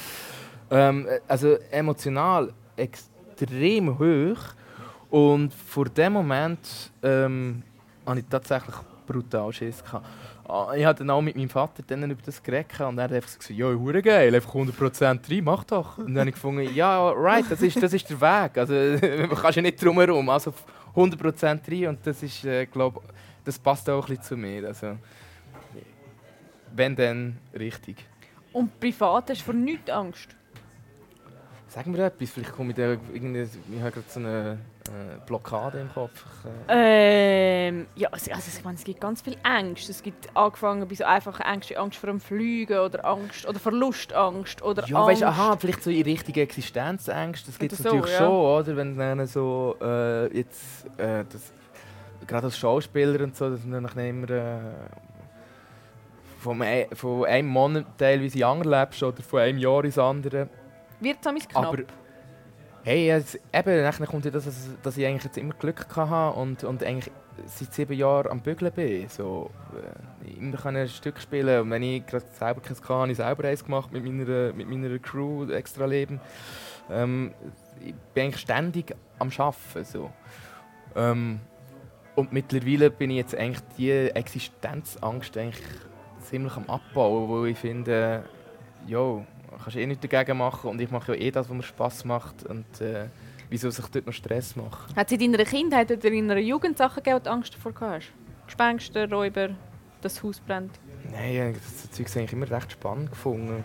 [0.70, 4.38] Ähm, äh, also emotional extrem hoch
[5.10, 7.62] und vor dem Moment ähm,
[8.06, 9.84] hatte ich tatsächlich brutal Schiss.
[9.84, 10.06] Gehabt.
[10.50, 13.12] Ah, Ich habe dann auch mit meinem Vater dann über das geredet und er hat
[13.12, 15.98] einfach gesagt, ja, hure geil, einfach 100% rein, mach doch.
[15.98, 18.58] Und dann habe ich gefunden, ja, right, das ist, das ist der Weg.
[18.58, 18.74] Also
[19.28, 20.52] man kannst ja nicht drum herum, also
[20.96, 23.02] 100% rein und das ist, äh, glaub,
[23.44, 24.66] das passt auch ein bisschen zu mir.
[24.66, 24.96] Also,
[26.74, 28.04] wenn dann richtig.
[28.52, 30.36] Und privat hast du vor nichts Angst?
[31.72, 35.78] Sag mir etwas, vielleicht komme ich da irgendwie, ich habe gerade so eine äh, Blockade
[35.80, 36.24] im Kopf.
[36.68, 39.92] Äh, Ähm, ja, also, also ich meine, es gibt ganz viel Ängste.
[39.92, 44.62] Es gibt angefangen bei so einfachen Ängsten, Angst vor dem Fliegen oder Angst oder Verlustangst
[44.62, 45.10] oder Ja, Angst.
[45.10, 48.18] weißt aha, vielleicht so in richtige Existenzängste, das gibt es so, natürlich ja.
[48.18, 48.76] schon, oder?
[48.76, 51.52] Wenn dann so, äh, jetzt, äh, das,
[52.26, 54.58] gerade als Schauspieler und so, dass man dann immer äh,
[56.40, 60.48] von, ein, von einem Monat teilweise in anderen lebst oder von einem Jahr ins andere.
[61.00, 61.64] Wird es knapp?
[61.66, 61.78] Aber
[62.82, 66.64] hey, jetzt, eben, dann kommt ja das, dass- ich eigentlich jetzt immer Glück hatte und,
[66.64, 67.10] und eigentlich
[67.46, 69.08] seit sieben Jahren am Bügeln bin.
[69.08, 69.50] So,
[70.26, 73.16] äh, immer kann ein Stück spielen und wenn ich gerade selber keins hatte, habe ich
[73.16, 76.20] selber eins gemacht mit meiner, mit meiner Crew, extra Leben.
[76.90, 77.32] Ähm,
[77.80, 79.84] ich bin eigentlich ständig am Arbeiten.
[79.84, 80.10] So.
[80.96, 81.40] Ähm,
[82.16, 85.64] und mittlerweile bin ich jetzt eigentlich die Existenzangst eigentlich
[86.22, 88.24] ziemlich am Abbauen, wo ich finde,
[88.86, 89.24] jo,
[89.58, 92.44] kannst eh nichts dagegen machen und ich mache ja eh das, was mir Spass macht
[92.44, 93.06] und äh,
[93.48, 94.94] wieso sich dort noch Stress machen?
[94.94, 97.72] Hat es in deiner Kindheit oder in deiner Jugend Sachen gegeben, die du Angst davor
[97.80, 98.12] hast?
[98.46, 99.48] Gespenster, Räuber,
[100.00, 100.72] dass das Haus brennt?
[101.10, 103.64] Nein, ich habe das Zeug eigentlich immer recht spannend gefunden.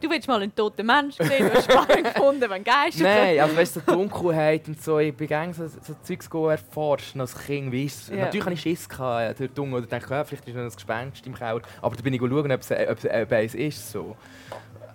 [0.00, 3.56] Du willst mal einen toten Menschen sehen, du hast spannend gefunden, wenn Geister Nein, also
[3.56, 7.36] weißt du, so Dunkelheit und so, ich bin gerne so, so Zeugs go erforschen als
[7.36, 8.10] Kind, weißt.
[8.10, 8.16] Ja.
[8.16, 10.70] Natürlich hatte ich Schiss gehabt, ja, durch Dunkel, oder dachte, ja, vielleicht ist noch ein
[10.70, 13.90] Gespenst im Keller, aber da bin ich schauen, ob es, ob es, ob eins ist,
[13.90, 14.16] so.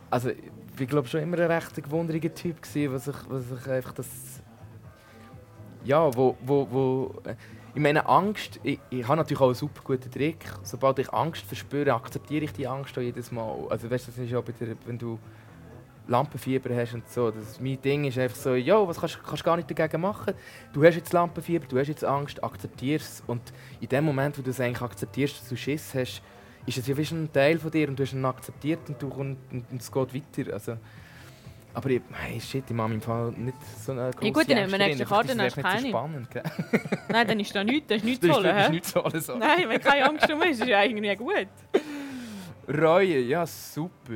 [0.09, 0.29] Also,
[0.79, 4.07] ich glaube schon immer ein recht gewunderiger Typ gewesen, was ich, was ich einfach das...
[5.83, 7.21] Ja, wo, wo, wo...
[7.75, 10.45] Ich meine, Angst, ich, ich habe natürlich auch einen super guten Trick.
[10.63, 13.67] Sobald ich Angst verspüre, akzeptiere ich die Angst auch jedes Mal.
[13.69, 15.19] Also weißt das ist auch bei der, wenn du
[16.07, 17.31] Lampenfieber hast und so.
[17.31, 20.35] Das, mein Ding ist einfach so, ja, was kannst du gar nicht dagegen machen?
[20.71, 23.21] Du hast jetzt Lampenfieber, du hast jetzt Angst, akzeptier es.
[23.27, 23.41] Und
[23.81, 26.21] in dem Moment, wo du es eigentlich akzeptierst, dass du Schiss hast,
[26.65, 29.07] ist es ja wie ein Teil von dir und du hast ihn akzeptiert und, du,
[29.09, 30.53] und, und, und es geht weiter.
[30.53, 30.77] Also,
[31.75, 34.71] aber ich, hey, shit, ich mache im Fall nicht so eine grosse gut, dann nehmen
[34.71, 35.05] wir nächste.
[35.05, 36.43] Karte, dann hast du nicht so spannend, gell?
[37.09, 38.43] Nein, dann ist da nichts, das ist nichts zu holen.
[38.43, 38.71] das ist hä?
[38.71, 39.35] nicht so alles so.
[39.35, 41.47] Nein, wenn keine Angst um ist, ist ja irgendwie gut.
[42.67, 44.13] Reue, ja, super.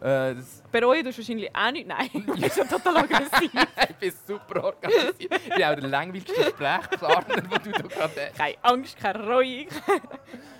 [0.00, 1.86] Äh, das, Bereuen tust du wahrscheinlich auch nicht.
[1.86, 3.50] Nein, du bist ja total aggressiv.
[3.88, 5.16] ich bin super organisiert.
[5.20, 8.36] Ich bin auch der langweiligste Sprechpartner, den du da gerade hast.
[8.38, 9.66] Keine Angst, keine Reue.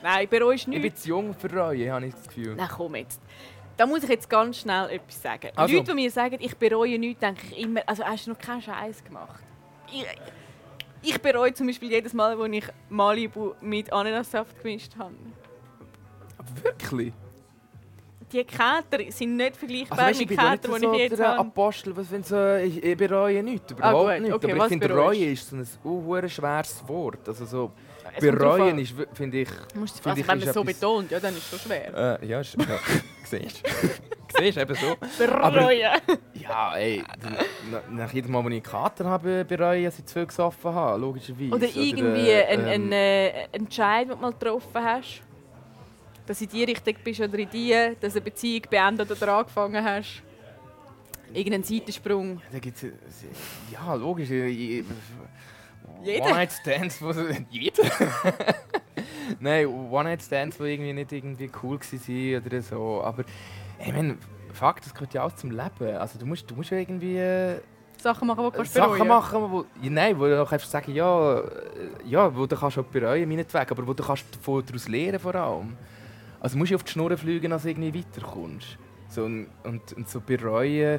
[0.03, 1.03] Nein, bereust Ich bin nichts.
[1.03, 2.55] zu jung für Reue, habe ich das Gefühl.
[2.55, 3.21] Nein, komm jetzt.
[3.83, 5.51] Da muss ich jetzt ganz schnell etwas sagen.
[5.57, 5.75] Also.
[5.75, 8.63] Leute, die mir sagen, ich bereue nichts, denke ich immer, also hast du noch keinen
[8.63, 9.43] Scheiß gemacht.
[9.91, 10.07] Ich,
[11.03, 15.17] ich bereue zum Beispiel jedes Mal, wo ich Malibu mit Ananassaft gemischt habe.
[16.63, 17.13] Wirklich?
[18.31, 21.39] Die Käter sind nicht vergleichbar Also, weißt, ich mit so die ich jetzt habe.
[21.41, 24.33] Apostel, was wenn so, ich, ich bereue nichts, überhaupt gut, nicht.
[24.33, 27.29] okay, Aber ich finde, bereust Reue ist so ein uh, schweres Wort.
[27.29, 27.73] Also so,
[28.21, 29.49] bereuen ist, finde ich...
[29.75, 32.21] Musst, finde also, ich, wenn man es so betont, ja, dann ist es schon schwer.
[32.21, 32.79] Äh, ja, ist, ja.
[33.25, 33.71] siehst du?
[34.39, 34.97] Siehst du, eben so.
[35.19, 36.01] Bereuen.
[36.35, 37.03] Ja, ey,
[37.91, 40.73] nach, jedem Mal, wenn ich einen Kater habe, bereue ich, dass ich zu viel gesoffen
[40.73, 41.55] habe, logischerweise.
[41.55, 45.23] Oder irgendwie äh, ein, ähm, ein äh, Entscheid, den du mal getroffen hast.
[46.27, 49.35] Dass du in die Richtung bist oder in die, dass du eine Beziehung beendet oder
[49.35, 50.23] angefangen hast.
[51.35, 52.41] Irgendein Seitensprung.
[52.51, 52.93] Da gibt's, äh,
[53.71, 54.31] ja, logisch.
[54.31, 54.85] äh, ich-
[56.05, 56.25] Jeder.
[56.27, 57.13] One-Night-Stands, wo
[57.51, 57.83] jeder?
[59.41, 63.03] Nein, One-Night-Stands, die irgendwie nicht irgendwie cool waren oder so.
[63.03, 63.25] Aber
[63.85, 64.17] ich meine,
[64.53, 65.97] fuck, das gehört ja auch zum Leben.
[65.97, 67.61] Also du musst, du musst ja irgendwie äh,
[67.99, 69.09] Sachen machen, die du kannst Sachen bereuen.
[69.09, 71.45] machen, wo, ja, nein, wo du einfach sagen, ja, äh,
[72.05, 75.35] ja, wo du kannst auch bereuen, meinetwegen, aber wo du kannst davon daraus lernen vor
[75.35, 75.77] allem.
[76.41, 78.77] Also du musst ja auf die Schnur fliegen, als du irgendwie weiterkommst.
[79.09, 80.99] So, und, und, und so bereuen,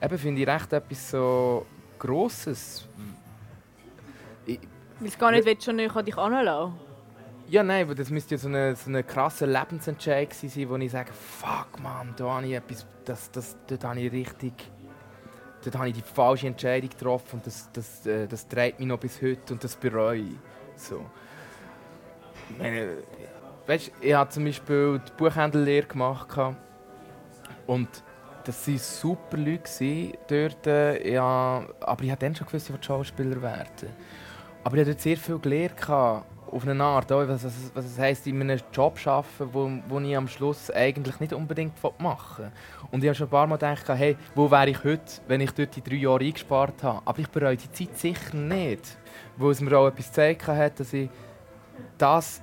[0.00, 1.66] eben finde ich recht etwas so
[1.98, 2.86] Grosses.
[4.46, 4.60] Ich,
[5.00, 6.74] Weil du gar nicht willst, schon nicht an dich anlassen
[7.48, 10.90] ja, nein, weil das müsste ja so ein so eine krasser Lebensentscheid sein, wo ich
[10.90, 14.54] sage, fuck man, da habe ich etwas, das, das, dort habe ich richtig,
[15.62, 18.98] dort habe ich die falsche Entscheidung getroffen und das, das, äh, das treibt mich noch
[18.98, 20.36] bis heute und das bereue ich.
[20.76, 21.04] So.
[22.50, 22.96] Ich meine,
[23.66, 26.28] weißt, ich habe zum Beispiel die Buchhändlerlehre gemacht
[27.66, 27.88] und
[28.44, 33.40] das waren super Leute dort, äh, ja, aber ich habe dann schon gewusst, ich Schauspieler
[33.40, 33.90] werden.
[34.64, 35.74] Aber ich dort sehr viel gelernt,
[36.54, 40.00] auf eine Art, was, was, was es heisst, in einem Job zu arbeiten, wo, wo
[40.00, 42.52] ich am Schluss eigentlich nicht unbedingt machen will.
[42.92, 45.50] Und ich habe schon ein paar Mal gedacht, hey, wo wäre ich heute, wenn ich
[45.50, 47.02] dort die drei Jahre eingespart habe.
[47.04, 48.96] Aber ich bereue die Zeit sicher nicht,
[49.36, 51.10] weil es mir auch etwas gezeigt hat, dass ich
[51.98, 52.40] das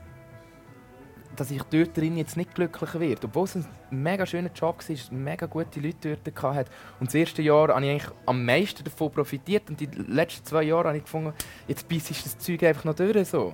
[1.35, 3.27] dass ich dort drin jetzt nicht glücklicher werde.
[3.27, 6.71] Obwohl es ein mega schöner Job war, mega gute Leute dort hatte.
[6.99, 10.63] Und das erste Jahr habe ich eigentlich am meisten davon profitiert und die letzten zwei
[10.63, 11.33] Jahre habe ich gefunden,
[11.67, 13.27] jetzt beißt das Zeug einfach noch durch.
[13.27, 13.53] So.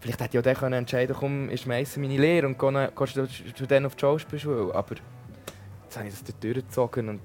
[0.00, 3.86] Vielleicht hätte ich auch dann entscheiden können, ich schmeiße meine Lehre und gehe, gehe dann
[3.86, 4.74] auf die Schauspielschule.
[4.74, 4.94] Aber
[5.84, 7.20] jetzt habe ich das dort durchgezogen und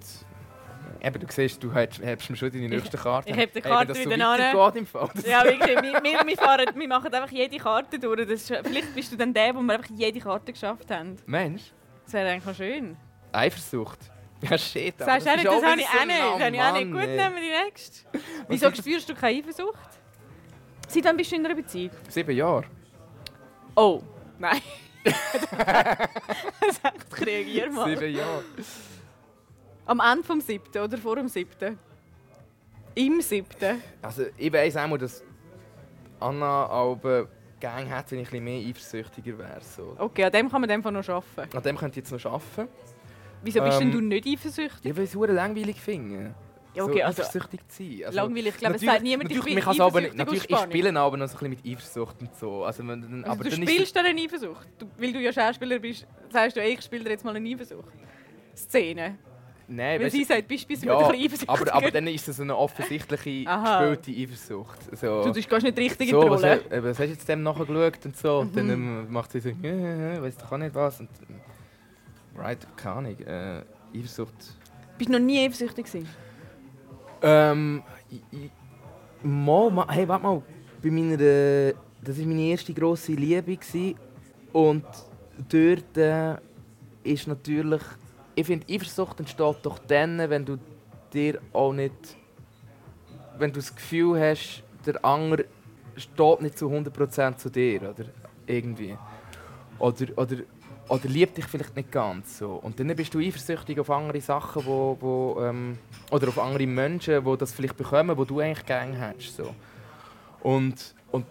[1.04, 3.30] eben, du siehst, du hast, hast mir schon deine nächste Karte.
[3.30, 4.76] ich heb die Hey, Karte wenn das so wieder an.
[4.78, 5.10] im Fall.
[5.13, 5.82] Das Ja, wirklich.
[5.82, 8.22] Wir, wir, wir, fahren, wir machen einfach jede Karte durch.
[8.22, 11.18] Das ist, vielleicht bist du dann der, wo wir einfach jede Karte geschafft haben.
[11.26, 11.72] Mensch,
[12.06, 12.98] Das wäre eigentlich noch schön.
[13.32, 14.00] Eifersucht.
[14.42, 15.02] Ja, shit.
[15.02, 16.20] aber ist nicht, das wieder habe ich auch nicht.
[16.20, 16.92] Das habe ich auch nicht.
[16.92, 18.06] Gut, nehmen wir die nächste.
[18.50, 19.80] Wieso spürst du keine Eifersucht?
[20.88, 21.92] Seit wann bist du in einer Beziehung?
[22.10, 22.66] Sieben Jahre.
[23.76, 24.02] Oh,
[24.38, 24.62] nein.
[25.04, 25.16] das
[26.70, 27.89] ist echt reagier mal.
[27.89, 28.44] Sieben Jahre.
[29.86, 31.78] Am Ende vom siebten oder vor dem siebten?
[32.96, 33.82] Im siebten?
[34.02, 35.24] Also ich weiss auch dass
[36.19, 37.28] Anna aber
[37.60, 39.62] gerne hätte, wenn ich ein bisschen mehr eifersüchtiger wäre.
[39.62, 39.96] So.
[39.98, 41.58] Okay, an dem kann man einfach noch arbeiten.
[41.58, 42.69] An dem könnte ich jetzt noch arbeiten.
[43.41, 44.84] Wieso bist Ähm, denn du nicht eifersüchtig?
[44.86, 46.34] Ja, weil es verdammt langweilig finde.
[46.76, 48.06] Ja, okay, so also eifersüchtig zu sein.
[48.06, 48.48] Also, langweilig.
[48.54, 51.28] Ich glaube, es sagt niemand, ich bin kann's aber eifersüchtig natürlich, ich spiele aber noch
[51.28, 52.63] so ein bisschen mit Eifersucht und so.
[52.63, 54.67] Also, wenn, Also aber du dann spielst dann eine Eifersucht.
[54.80, 57.48] Du, weil du ja Schauspieler bist, sagst du, ey, ich spiele dir jetzt mal eine
[57.50, 57.93] Eifersucht.
[58.56, 59.17] Szene.
[59.67, 61.49] Nein, Weil sie sagt, bist du ja, ein bisschen eifersüchtig.
[61.49, 64.97] aber, aber dann ist es so eine offensichtliche gespielte Eifersucht.
[64.99, 65.23] So.
[65.23, 66.62] du, gehst nicht richtig so, in die was, Rolle.
[66.69, 68.39] äh, was hast du jetzt dem nachher geschaut und so?
[68.39, 68.71] Und dann Mhm.
[68.73, 70.99] ähm, macht sie so, äh, äh, weiss doch auch nicht was.
[70.99, 71.10] Und,
[72.38, 73.19] right, keine Ahnung.
[73.19, 73.62] Äh,
[73.97, 74.34] Eifersucht.
[74.97, 76.10] Bist du noch nie eifersüchtig gewesen?
[77.21, 78.52] Ähm, ich, ich,
[79.23, 80.41] mal, mal, hey, warte mal.
[80.84, 83.56] Bei meiner, äh, das war meine erste grosse Liebe.
[83.56, 83.95] Gewesen.
[84.52, 84.84] Und
[85.49, 86.36] dort äh,
[87.04, 87.82] ist natürlich.
[88.36, 90.58] Ich finde, Eifersucht entsteht doch dann, wenn du
[91.13, 91.93] dir auch nicht.
[93.38, 95.46] Wenn du das Gefühl hast, der andere
[95.96, 97.82] steht nicht zu 100% zu dir.
[97.82, 98.06] Oder
[98.46, 98.98] irgendwie.
[99.80, 100.38] Oder, oder,
[100.88, 102.56] oder liebt dich vielleicht nicht ganz so.
[102.56, 105.78] Und dann bist du eifersüchtig auf andere Sachen, wo, wo, ähm,
[106.12, 109.38] oder auf andere Menschen, die das vielleicht bekommen, wo du eigentlich gerne hättest.
[109.38, 109.54] So.
[110.41, 111.26] Und, und,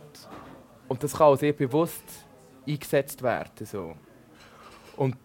[0.88, 2.04] und das kann auch sehr bewusst
[2.66, 3.66] eingesetzt werden.
[3.66, 3.94] So.
[4.96, 5.16] Und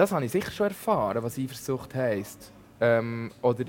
[0.00, 2.52] das habe ich sicher schon erfahren, was Eifersucht heisst.
[2.80, 3.64] Ähm, oder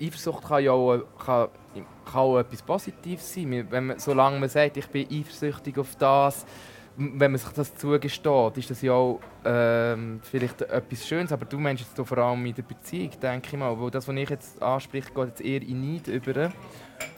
[0.00, 1.48] Eifersucht kann ja auch, kann,
[2.04, 3.66] kann auch etwas Positives sein.
[3.70, 6.44] Wenn man, solange man sagt, ich bin eifersüchtig auf das,
[6.96, 11.30] wenn man sich das zugesteht, ist das ja auch ähm, vielleicht etwas Schönes.
[11.30, 13.78] Aber du meinst jetzt vor allem in der Beziehung, denke ich mal.
[13.78, 16.52] Wo das, was ich jetzt anspreche, geht jetzt eher in Neid über.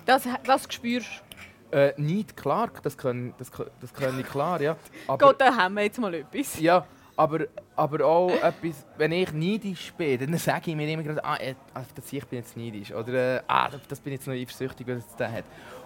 [0.04, 1.22] Das, das spürst
[1.70, 4.76] Äh, Neid, klar, das können, das, das können ich klar, ja.
[5.06, 6.60] Aber, Gott, da haben wir jetzt mal etwas.
[6.60, 6.84] ja,
[7.22, 11.36] aber, aber auch etwas, wenn ich neidisch bin, dann sage ich mir immer gerade, ah,
[11.36, 12.92] äh, ah, das ich bin jetzt neidisch.
[12.92, 15.44] Oder äh, ah, das bin jetzt noch eifersüchtig, weil es der hat.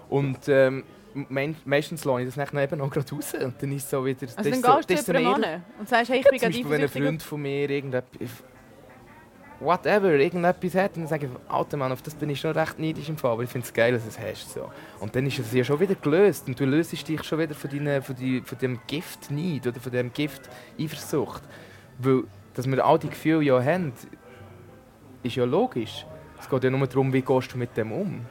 [0.09, 0.85] Und ähm,
[1.65, 3.35] meistens lohne ich das nachher eben auch gerade raus.
[3.35, 4.23] Und dann ist es so wieder...
[4.23, 6.53] Also das dann ist so, gehst du zu jemandem und sagst, hey, ich bin gerade
[6.53, 7.03] Beispiel, wenn ein eifersüchtig.
[7.03, 8.31] Freund von mir irgendetwas,
[9.61, 13.09] whatever, irgendetwas hat, dann sage ich, Alter Mann, auf das bin ich schon recht neidisch
[13.09, 14.53] im Fall, aber ich finde es geil, dass du es hast.
[14.53, 14.71] So.
[15.01, 17.71] Und dann ist es ja schon wieder gelöst und du löst dich schon wieder von,
[17.71, 20.43] deinen, von, die, von dem Gift Neid oder von dem Gift
[20.79, 21.43] Eifersucht.
[21.99, 23.93] Weil, dass wir all die Gefühle ja haben,
[25.23, 26.07] ist ja logisch.
[26.41, 28.27] Es geht ja nur darum, wie gehst du mit dem um.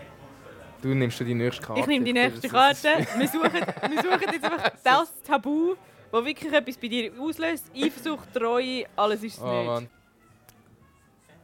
[0.82, 1.82] Du nimmst du die nächste Karte.
[1.82, 2.90] Ich nehme die nächste Karte.
[3.18, 5.74] Wir suchen, wir suchen jetzt einfach das Tabu,
[6.12, 7.72] das wirklich etwas bei dir auslöst.
[7.76, 9.66] Eifersucht, Treue, alles ist es Oh nicht.
[9.66, 9.88] Mann.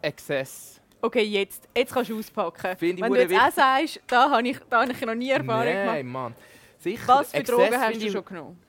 [0.02, 0.80] Exzess.
[1.02, 2.76] Okay, jetzt, jetzt kannst du auspacken.
[2.80, 6.06] Wenn du jetzt auch sagst, da habe ich, da habe ich noch nie Erfahrung Nein,
[6.06, 6.24] gemacht.
[6.32, 6.36] Mann.
[6.78, 8.60] Sicher, Was für Exzess Drogen hast du schon genommen?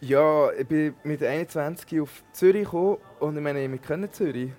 [0.00, 4.50] Ja, ich bin mit 21 auf Zürich gekommen und ich meine, wir kennen Zürich.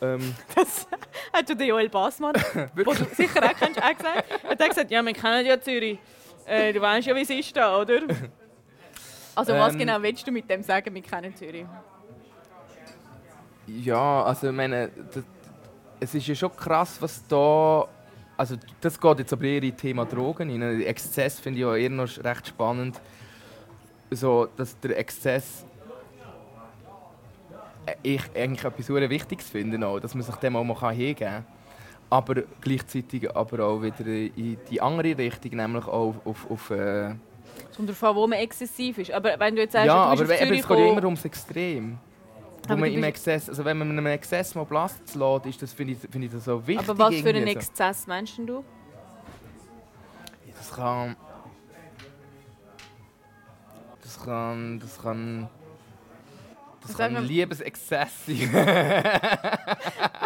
[0.00, 0.86] Ähm, Das
[1.32, 4.24] hat schon der Joel Bassmann, den du sicher auch kennst, auch gesagt.
[4.42, 5.98] Er hat gesagt, ja, wir kennen ja Zürich.
[6.46, 8.00] Äh, du weißt ja, wie es ist da, oder?
[9.34, 11.64] Also was Ähm, genau willst du mit dem sagen, wir kennen Zürich?
[13.82, 15.24] Ja, also ich meine, das,
[16.00, 17.86] es ist ja schon krass, was da...
[18.36, 20.80] Also das geht jetzt aber eher in das Thema Drogen rein.
[20.82, 23.00] Exzess finde ich ja eher noch recht spannend.
[24.10, 25.64] So, dass der Exzess...
[27.86, 31.16] äh, Ich eigentlich etwas sehr Wichtiges finde, auch, dass man sich dem auch mal hingeben
[31.16, 31.46] kann.
[32.10, 36.16] Aber gleichzeitig aber auch wieder in die andere Richtung, nämlich auch auf...
[36.24, 39.10] auf, auf äh, Es kommt darauf an, wo man exzessiv ist.
[39.10, 41.98] Aber wenn du jetzt sagst, ja, du aber Zürich es geht ja immer ums Extrem.
[42.68, 45.72] Wo Aber man im Exzess, also wenn man einem Exzess mal Platz lässt, ist das,
[45.72, 46.86] finde ich, finde ich das so wichtig.
[46.86, 47.52] Aber was für einen so.
[47.52, 48.62] Exzess meinst du?
[50.54, 51.16] Das kann...
[54.02, 54.80] Das kann...
[54.80, 55.48] Das kann...
[56.82, 58.50] Das Sag kann ein Liebesexzess sein.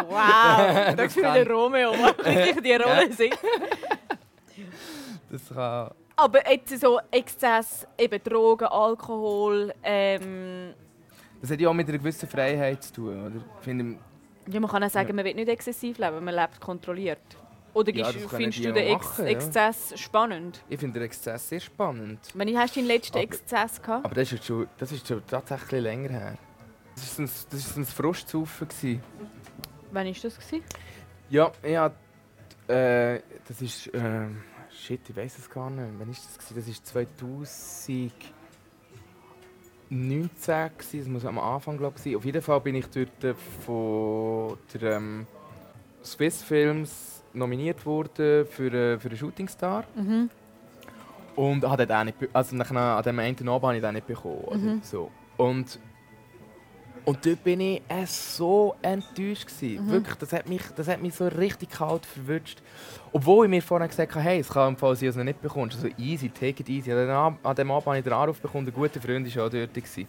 [0.09, 3.13] Wow, da Das fühlt der Romeo wirklich die Rolle Ja.
[3.13, 3.37] singen.
[5.31, 5.91] Das kann...
[6.15, 10.73] Aber jetzt so Exzess, eben Drogen, Alkohol, ähm,
[11.43, 13.43] das hat ja auch mit einer gewissen Freiheit zu tun, oder?
[13.59, 13.97] Finde,
[14.49, 15.13] ja, man kann auch sagen, ja.
[15.13, 17.19] man will nicht exzessiv leben, man lebt kontrolliert.
[17.73, 19.97] Oder ja, findest du den Ex machen, Exzess ja.
[19.97, 20.63] spannend?
[20.69, 22.19] Ich finde den Exzess sehr spannend.
[22.33, 24.05] Wann hast du deinen letzten aber, Exzess gehabt?
[24.05, 26.37] Aber das ist, schon, das ist schon tatsächlich länger her.
[26.95, 29.01] Das war ein, das ein Frustzaufen.
[29.91, 30.21] Wann war das?
[30.21, 30.63] Gewesen?
[31.29, 31.87] Ja, ja.
[32.69, 33.87] Äh, das ist.
[33.87, 34.27] Äh,
[34.71, 35.89] shit, ich weiß es gar nicht.
[35.97, 36.47] Wann war das?
[36.47, 36.73] Gewesen?
[36.85, 38.13] Das war 2000.
[39.93, 42.15] 19, gewesen, das muss am Anfang glaube sein.
[42.15, 43.33] Auf jeden Fall bin ich dort äh,
[43.65, 45.27] von der ähm,
[46.03, 49.83] Swiss Films nominiert worden für, äh, für einen Shooting Star.
[49.95, 50.29] Mhm.
[51.35, 54.07] Und habe dort auch nicht, also nach, an dem einen Abend habe ich den nicht
[54.07, 54.75] bekommen.
[54.75, 54.81] Mhm.
[54.83, 55.09] so.
[55.37, 55.79] Und
[57.05, 59.47] und dort bin ich äh, so enttäuscht.
[59.47, 59.85] Gewesen.
[59.85, 59.91] Mhm.
[59.91, 62.61] Wirklich, das hat, mich, das hat mich so richtig kalt verwünscht.
[63.11, 65.25] Obwohl ich mir vorhin gesagt habe, hey, es kann im Fall sein, dass du ihn
[65.25, 65.75] nicht bekommst.
[65.77, 66.91] Also easy, take it easy.
[66.91, 69.45] An dem Ab- an dem Abend habe ich den Anruf bekommen, ein guter Freund war
[69.45, 69.73] auch dort.
[69.73, 70.07] Gewesen.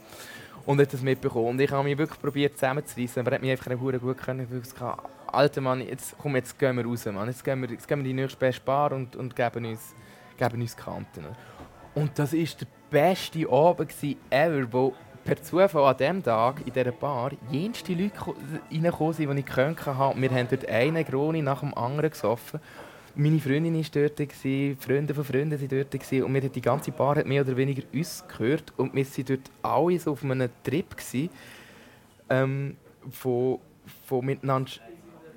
[0.66, 1.48] Und hat das mitbekommen.
[1.48, 4.46] Und ich habe mich wirklich probiert zusammenzureißen, aber er hat mich einfach nicht gut können.
[4.50, 7.26] weil ich gesagt Alter Mann, jetzt, komm, jetzt gehen wir raus, Mann.
[7.26, 9.94] Jetzt gehen wir, jetzt gehen wir die nächste beste Bar und, und geben, uns,
[10.38, 11.24] geben uns Kanten.
[11.94, 13.92] Und das war der beste Abend
[14.30, 18.34] ever, wo per Zufall an diesem Tag in dieser Bar jenste Leute ko-
[18.70, 20.20] reingekommen sind, die ich gekannt habe.
[20.20, 22.60] Wir haben dort einen Groni nach dem anderen gesoffen.
[23.16, 25.94] Meine Freundin war dort, gewesen, Freunde von Freunden waren dort.
[25.94, 28.72] Und wir, die ganze Bar hat mehr oder weniger uns gehört.
[28.76, 30.96] Und wir waren dort alle so auf einem Trip.
[30.96, 31.30] Gewesen,
[32.28, 32.76] ähm,
[33.10, 33.60] von,
[34.06, 34.70] von miteinander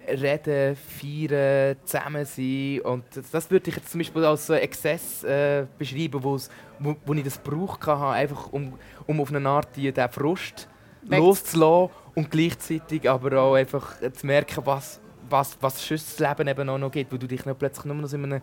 [0.07, 2.81] reden, feiern, zusammen sein.
[2.81, 6.37] Und das, würde ich jetzt zum Beispiel als so Exzess äh, beschreiben, wo,
[6.79, 8.73] wo ich das gebraucht habe, einfach um,
[9.05, 10.67] um auf eine Art die, den Frust
[11.01, 16.47] Weg- loszulassen und gleichzeitig aber auch einfach zu merken, was, was, was sonst das Leben
[16.47, 18.41] eben auch noch gibt, wo du dich nicht plötzlich nur noch in einem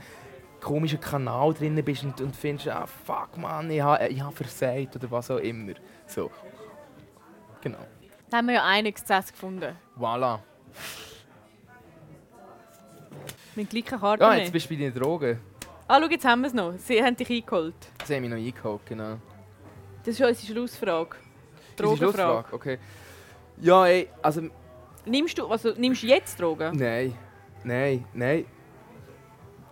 [0.60, 4.96] komischen Kanal drin bist und, und findest, ah, fuck man, ich habe ich ha versagt
[4.96, 5.74] oder was auch immer.
[6.06, 6.30] So.
[7.60, 7.78] Genau.
[8.30, 9.76] Da haben wir ja einen Exzess gefunden.
[9.98, 10.38] Voilà.
[13.56, 15.38] Mit gleichen Karten Ja, jetzt bist du bei den Drogen.
[15.86, 16.72] Ah, schau, jetzt haben wir es noch.
[16.78, 17.74] Sie haben dich eingeholt.
[18.04, 19.16] Sie haben mich noch eingeholt, genau.
[20.04, 21.16] Das ist unsere Schlussfrage.
[21.78, 22.12] Unsere Drogenfrage.
[22.48, 22.78] Schlussfrage, okay.
[23.60, 24.42] Ja, ey, also,
[25.06, 26.76] Nimmst du, also, nimmst du jetzt Drogen?
[26.78, 27.14] nein,
[27.62, 28.46] nein, nein,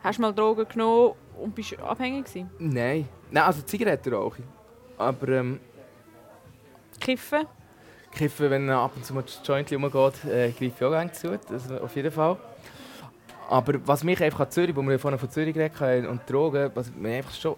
[0.03, 2.51] Hast du mal Drogen genommen und bist abhängig gewesen?
[2.59, 3.09] nein.
[3.31, 4.99] Nein, also Zigaretten rauche ich.
[4.99, 5.59] Aber, ähm,
[7.01, 7.47] Kiffen?
[8.15, 11.39] kiffen, wenn ab und zu mal das Joint rumgeht, äh, greife ich auch gerne zu,
[11.49, 12.37] das auf jeden Fall.
[13.53, 16.71] Aber was mich einfach an Zürich, wo wir vorhin von Zürich geredet haben, und Drogen,
[16.75, 17.57] was mir einfach schon,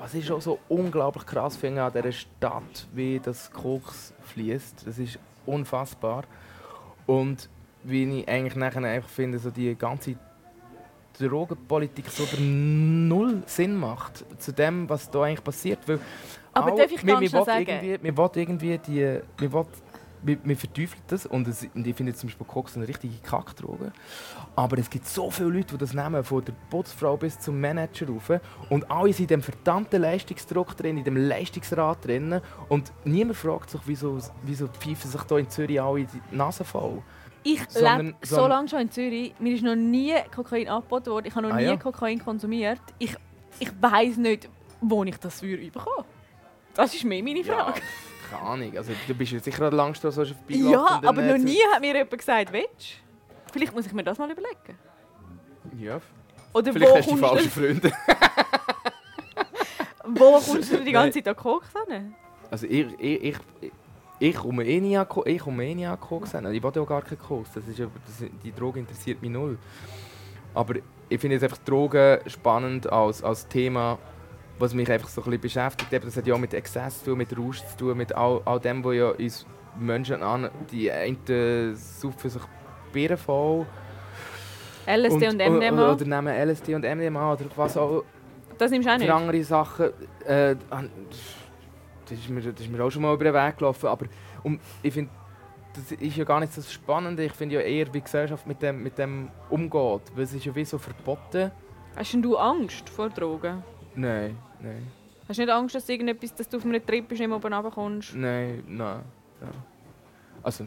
[0.00, 4.98] was ich schon so unglaublich krass finde an dieser Stadt, wie das Koks fließt, das
[4.98, 6.24] ist unfassbar.
[7.04, 7.50] Und
[7.84, 10.14] wie ich eigentlich nachher einfach finde, so die ganze
[11.18, 15.80] Drogenpolitik so null Sinn macht zu dem, was da eigentlich passiert.
[15.86, 16.00] Weil
[16.54, 17.68] Aber darf ich ganz schnell sagen?
[17.68, 19.20] Irgendwie, wir wollen irgendwie die...
[19.36, 19.68] Wir wollen,
[20.26, 23.92] wir, wir verteufeln das und, es, und ich finde zum Beispiel Koks eine richtige Kackdroge.
[24.56, 28.08] Aber es gibt so viele Leute, die das nehmen, von der Putzfrau bis zum Manager
[28.08, 28.30] rauf.
[28.70, 32.40] Und alle sind in dem verdammten Leistungsdruck drin, in dem Leistungsrad drin.
[32.68, 37.02] Und niemand fragt sich, wieso, wieso pfeifen sich hier in Zürich alle die Nase voll.
[37.42, 39.32] Ich lebe so lange schon in Zürich.
[39.38, 41.26] Mir ist noch nie Kokain angeboten worden.
[41.26, 41.76] Ich habe noch Ah, nie ja?
[41.76, 42.80] Kokain konsumiert.
[42.98, 43.14] Ich,
[43.60, 44.48] ich weiß nicht,
[44.80, 46.04] wo ich das für bekomme.
[46.74, 47.80] Das ist mehr meine Ja, Frage.
[48.30, 48.76] Keine Ahnung.
[48.76, 51.00] Also, du bist ja sicher an Langstrasse Ja, vorbeigelaufen.
[51.02, 53.52] dann, aber noch nie hat mir jemand gesagt, willst du?
[53.52, 54.78] Vielleicht muss ich mir das mal überlegen.
[55.78, 56.00] Ja,
[56.52, 57.80] Oder vielleicht wo hast du die falschen Freunde.
[57.80, 57.90] du,
[60.20, 62.14] wo kommst du die ganze Zeit an Koks hin?
[62.50, 63.36] Also ich, ich, ich,
[64.18, 66.46] ich komme eh nie an, ich komme eh nie an Koks hin.
[66.52, 67.50] Ich will ja gar keinen Koks.
[67.54, 69.58] Das ist, ja- das, die Droge interessiert mich null.
[70.54, 70.74] Aber
[71.08, 73.98] ich finde jetzt einfach Drogen spannend als, als Thema,
[74.58, 75.92] was mich einfach so ein bisschen beschäftigt.
[75.92, 78.40] Eben, Das hat ja auch mit Exzess zu tun, mit Rausch zu tun, mit all,
[78.44, 79.46] all dem, was ja uns
[79.78, 80.50] Menschen an...
[80.70, 82.42] Die einen saufen sich
[82.92, 83.66] Birnen voll.
[84.86, 85.92] LSD und, Oder, MDMA?
[85.92, 88.04] oder nehmen LSD und MDMA oder was auch
[88.58, 89.12] das nimmst du auch für nicht?
[89.12, 89.90] andere Sachen.
[90.24, 90.56] Äh,
[92.08, 93.86] das, ist mir, das ist mir auch schon mal über den Weg gelaufen.
[93.86, 94.06] Aber
[94.42, 95.10] um, ich finde,
[95.74, 97.24] das ist ja gar nicht so das Spannende.
[97.24, 100.02] Ich finde ja eher, wie die Gesellschaft mit dem, mit dem umgeht.
[100.14, 101.50] Weil es ist ja wie so verboten.
[101.96, 103.62] Hast denn du Angst vor Drogen?
[103.96, 104.86] Nein, nein,
[105.28, 107.52] Hast du nicht Angst, dass, irgendetwas, dass du auf einem Trip bist, nicht mehr oben
[107.52, 108.14] runterkommst?
[108.14, 109.02] nein, nein.
[109.40, 109.48] Ja.
[110.42, 110.66] Also,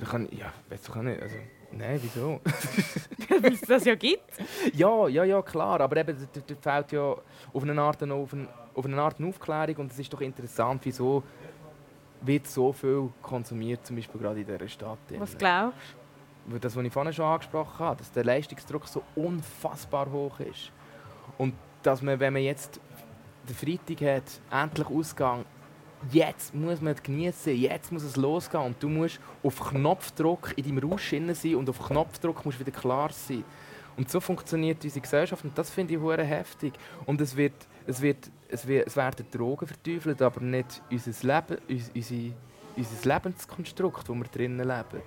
[0.00, 1.22] ich kann, ja, weiß doch auch nicht.
[1.22, 1.36] Also,
[1.72, 2.40] nein, wieso?
[3.40, 4.24] Weil es das ja gibt.
[4.74, 5.80] Ja, ja, ja, klar.
[5.80, 7.14] Aber eben, da fehlt ja
[7.52, 9.76] auf eine Art eine, auf eine, auf eine Art eine Aufklärung.
[9.76, 11.22] Und es ist doch interessant, wieso
[12.22, 14.98] wird so viel konsumiert, zum Beispiel gerade in dieser Stadt.
[15.18, 15.78] Was glaubst
[16.46, 20.72] Weil Das, was ich vorhin schon angesprochen habe, dass der Leistungsdruck so unfassbar hoch ist.
[21.38, 21.54] Und
[21.86, 22.80] dass man, wenn man jetzt
[23.48, 25.44] den Freitag hat, endlich Ausgang,
[26.10, 30.90] jetzt muss man genießen, jetzt muss es losgehen und du musst auf Knopfdruck in deinem
[30.90, 33.44] Rausch sein und auf Knopfdruck musst wieder klar sein.
[33.96, 36.74] Und so funktioniert unsere Gesellschaft und das finde ich hure heftig.
[37.06, 37.54] Und es, wird,
[37.86, 42.32] es, wird, es, wird, es werden Drogen verteufelt, aber nicht unser, Leben, uns, unsere,
[42.76, 45.02] unser Lebenskonstrukt, wo wir drinnen leben.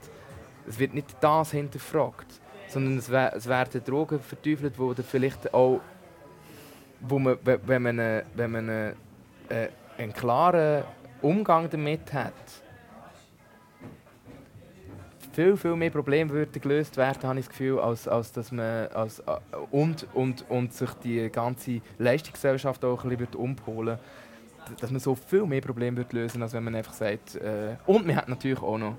[0.68, 5.54] Es wird nicht das hinterfragt, sondern es, we- es werden Drogen verteufelt, wo dann vielleicht
[5.54, 5.82] auch,
[7.02, 8.94] wo man, we- wenn man, wenn man äh,
[9.98, 10.84] einen klaren
[11.22, 12.34] Umgang damit hat,
[15.34, 18.88] viel, viel mehr Probleme würden gelöst werden, habe ich das Gefühl, als, als dass man
[18.88, 19.24] als, äh,
[19.72, 24.00] und, und, und sich die ganze Leistungsgesellschaft auch ein bisschen umholen würde.
[24.80, 27.36] Dass man so viel mehr Probleme würde lösen als wenn man einfach sagt.
[27.36, 28.96] Äh, und man hat natürlich auch noch,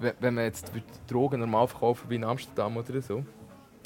[0.00, 0.72] wenn man jetzt
[1.06, 3.22] Drogen normal verkaufen wie in Amsterdam oder so,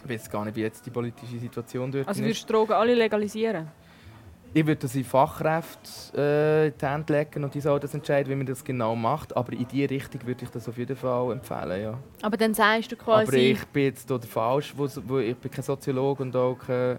[0.08, 2.26] ich weiß gar nicht, wie jetzt die politische Situation dort Also ist.
[2.26, 3.66] würdest du Drogen alle legalisieren?
[4.54, 8.30] Ich würde das in Fachkräfte äh, in die Hände legen und die sollen das entscheiden,
[8.30, 9.36] wie man das genau macht.
[9.36, 11.98] Aber in diese Richtung würde ich das auf jeden Fall empfehlen, ja.
[12.22, 13.28] Aber dann sagst du quasi...
[13.28, 16.56] Aber ich bin jetzt hier der Falsch, wo, wo, ich bin kein Soziologe und auch
[16.58, 16.98] kein,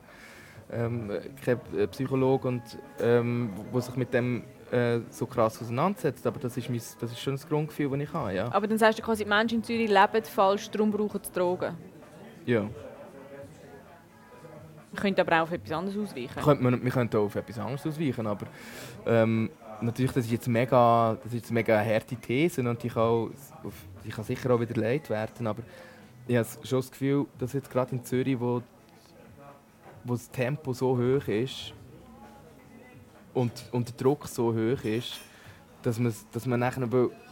[0.71, 1.09] ähm,
[1.43, 2.61] kein Psychologe, und,
[3.01, 6.27] ähm, wo sich mit dem äh, so krass auseinandersetzt.
[6.27, 8.51] Aber das ist, mein, das ist schon das Grundgefühl, das ich habe, ja.
[8.51, 11.75] Aber dann sagst du quasi, die Menschen in Zürich leben falsch, darum brauchen sie Drogen.
[12.45, 12.69] ja.
[14.97, 16.41] Man könnte aber auch auf etwas anderes ausweichen.
[16.41, 18.47] Könnte man, wir könnten auch auf etwas anderes ausweichen, aber
[19.05, 23.03] ähm, natürlich, das ist jetzt mega, das ist jetzt mega harte These und die kann,
[23.03, 23.29] auch,
[24.03, 25.61] die kann sicher auch wieder leid werden, aber
[26.27, 28.63] ich habe schon das Gefühl, dass jetzt gerade in Zürich, wo,
[30.03, 31.73] wo das Tempo so hoch ist
[33.35, 35.19] und, und der Druck so hoch ist,
[35.83, 36.87] dass man, dass man nachher,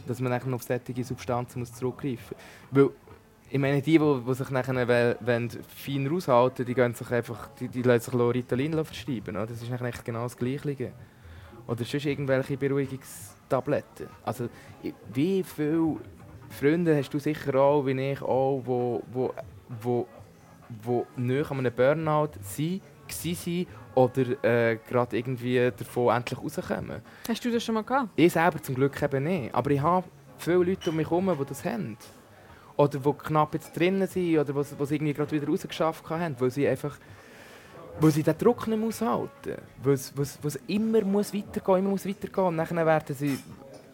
[0.06, 2.38] dass man nachher auf solche Substanzen muss zurückgreifen
[2.70, 2.92] muss.
[3.56, 7.84] Ich meine, die, die, sich nachher wenn fein raushalten, die gehen sich einfach, die, die
[7.84, 9.38] lassen sich Ritalin verschreiben.
[9.38, 9.46] Oder?
[9.46, 10.92] Das ist nachher genau das Gleiche.
[11.66, 14.08] Oder sonst irgendwelche Beruhigungstabletten.
[14.26, 14.50] Also,
[15.14, 15.96] wie viele
[16.50, 19.34] Freunde hast du sicher auch, wie ich auch, wo, wo,
[19.82, 20.06] wo,
[20.84, 27.02] wo nahe an einem Burnout sind, waren oder äh, gerade irgendwie davon endlich rauskommen.
[27.26, 28.10] Hast du das schon mal gehabt?
[28.18, 29.56] Ich selber zum Glück eben nicht.
[29.56, 30.06] Aber ich habe
[30.40, 31.98] viele Leute um mich herum, die das haben
[32.78, 36.52] oder die knapp jetzt drinnen sind oder was sie irgendwie gerade wieder rausgeschafft haben, weil
[36.52, 36.98] sie einfach
[38.00, 40.14] weil sie den Druck nicht aushalten muss.
[40.18, 43.40] Weil es immer muss weitergehen immer muss weitergehen und dann werden sie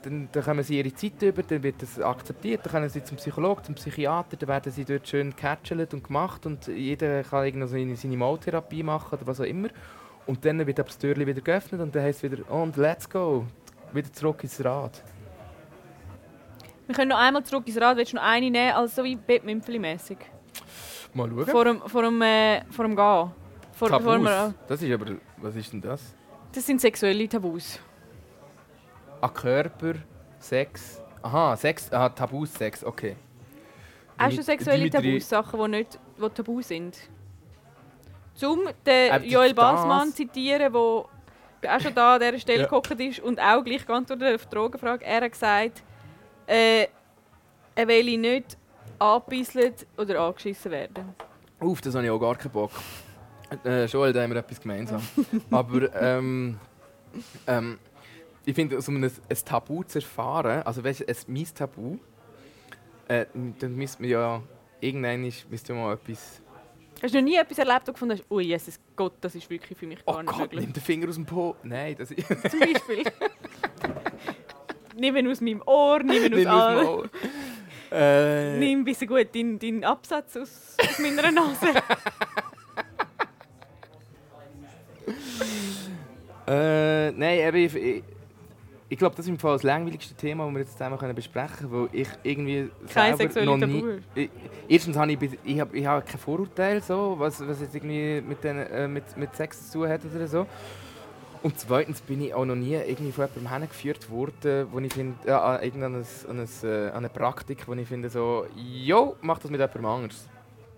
[0.03, 3.17] dann, dann kommen sie ihre Zeit über, dann wird das akzeptiert, dann können sie zum
[3.17, 7.67] Psychologen, zum Psychiater, dann werden sie dort schön gecatchelt und gemacht und jeder kann irgendwie
[7.67, 9.69] seine, seine Maltherapie machen oder was auch immer.
[10.25, 13.45] Und dann wird das Türchen wieder geöffnet und dann heißt es wieder, und let's go,
[13.93, 15.03] wieder zurück ins Rad.
[16.91, 17.95] Wir können noch einmal zurück ins Rad.
[17.95, 20.17] Willst du noch eine nehmen, also so wie Bettmümpfeli-mässig?
[21.13, 21.45] Mal schauen.
[21.45, 23.31] Vor dem, vor dem, äh, vor dem Gehen.
[23.71, 24.03] Vor, Tabus.
[24.03, 25.15] Vor wir, das ist aber...
[25.37, 26.13] Was ist denn das?
[26.51, 27.79] Das sind sexuelle Tabus.
[29.21, 29.93] An Körper,
[30.37, 31.01] Sex...
[31.21, 31.89] Aha, Sex...
[31.93, 33.15] Aha, Tabus, Sex, okay.
[34.17, 36.97] Hast du sexuelle Tabus, Sachen, die nicht die Tabu sind?
[38.33, 43.07] Zum den Joel Basmann zitieren, der auch schon da an dieser Stelle ja.
[43.07, 45.05] ist und auch gleich geantwortet auf die Drogenfrage.
[45.05, 45.83] Er hat gesagt,
[46.47, 46.87] äh,
[47.75, 48.57] er will nicht
[48.99, 51.15] angebisselt oder angeschissen werden.
[51.59, 52.71] Auf, das habe ich auch gar keinen Bock.
[53.65, 55.01] Äh, Joel, da haben wir etwas gemeinsam.
[55.51, 56.57] Aber ähm,
[57.47, 57.79] ähm,
[58.45, 61.97] ich finde, um ein, ein, Tabu zu erfahren, also weißt ein mein Tabu,
[63.07, 63.25] äh,
[63.59, 64.41] dann müsste man ja
[64.79, 66.41] irgendwann müsste mal etwas...
[67.01, 69.77] Hast du noch nie etwas erlebt, du gefunden hast, oh Jesus Gott, das ist wirklich
[69.77, 70.61] für mich gar oh nicht Gott, möglich?
[70.61, 71.55] nimm den Finger aus dem Po.
[71.63, 72.27] Nein, das ist...
[72.27, 73.03] Zum Beispiel.
[75.01, 76.87] nimm aus meinem Ohr, nimm aus allem.
[76.87, 77.09] Ohr.
[77.91, 78.57] Äh.
[78.57, 81.67] Nimm ein bisschen gut deinen, deinen Absatz aus, aus meiner Nase.
[86.47, 88.03] äh, nein, ich, ich,
[88.91, 91.69] ich glaube, das ist im Fall das langweiligste Thema, das wir jetzt zusammen können besprechen
[91.69, 93.83] können, weil ich irgendwie Kein selber noch nie...
[94.15, 94.29] Ich,
[94.67, 98.43] erstens habe ich, ich, habe, ich habe kein Vorurteil, so, was, was jetzt irgendwie mit,
[98.43, 100.45] den, äh, mit, mit Sex zu tun hat oder so.
[101.43, 105.17] Und zweitens bin ich auch noch nie irgendwie von jemandem hingeführt worden, wo ich finde,
[105.27, 106.05] ja, an, an,
[106.63, 110.29] äh, an eine Praktik, wo ich finde so, jo, mach das mit jemandem anders.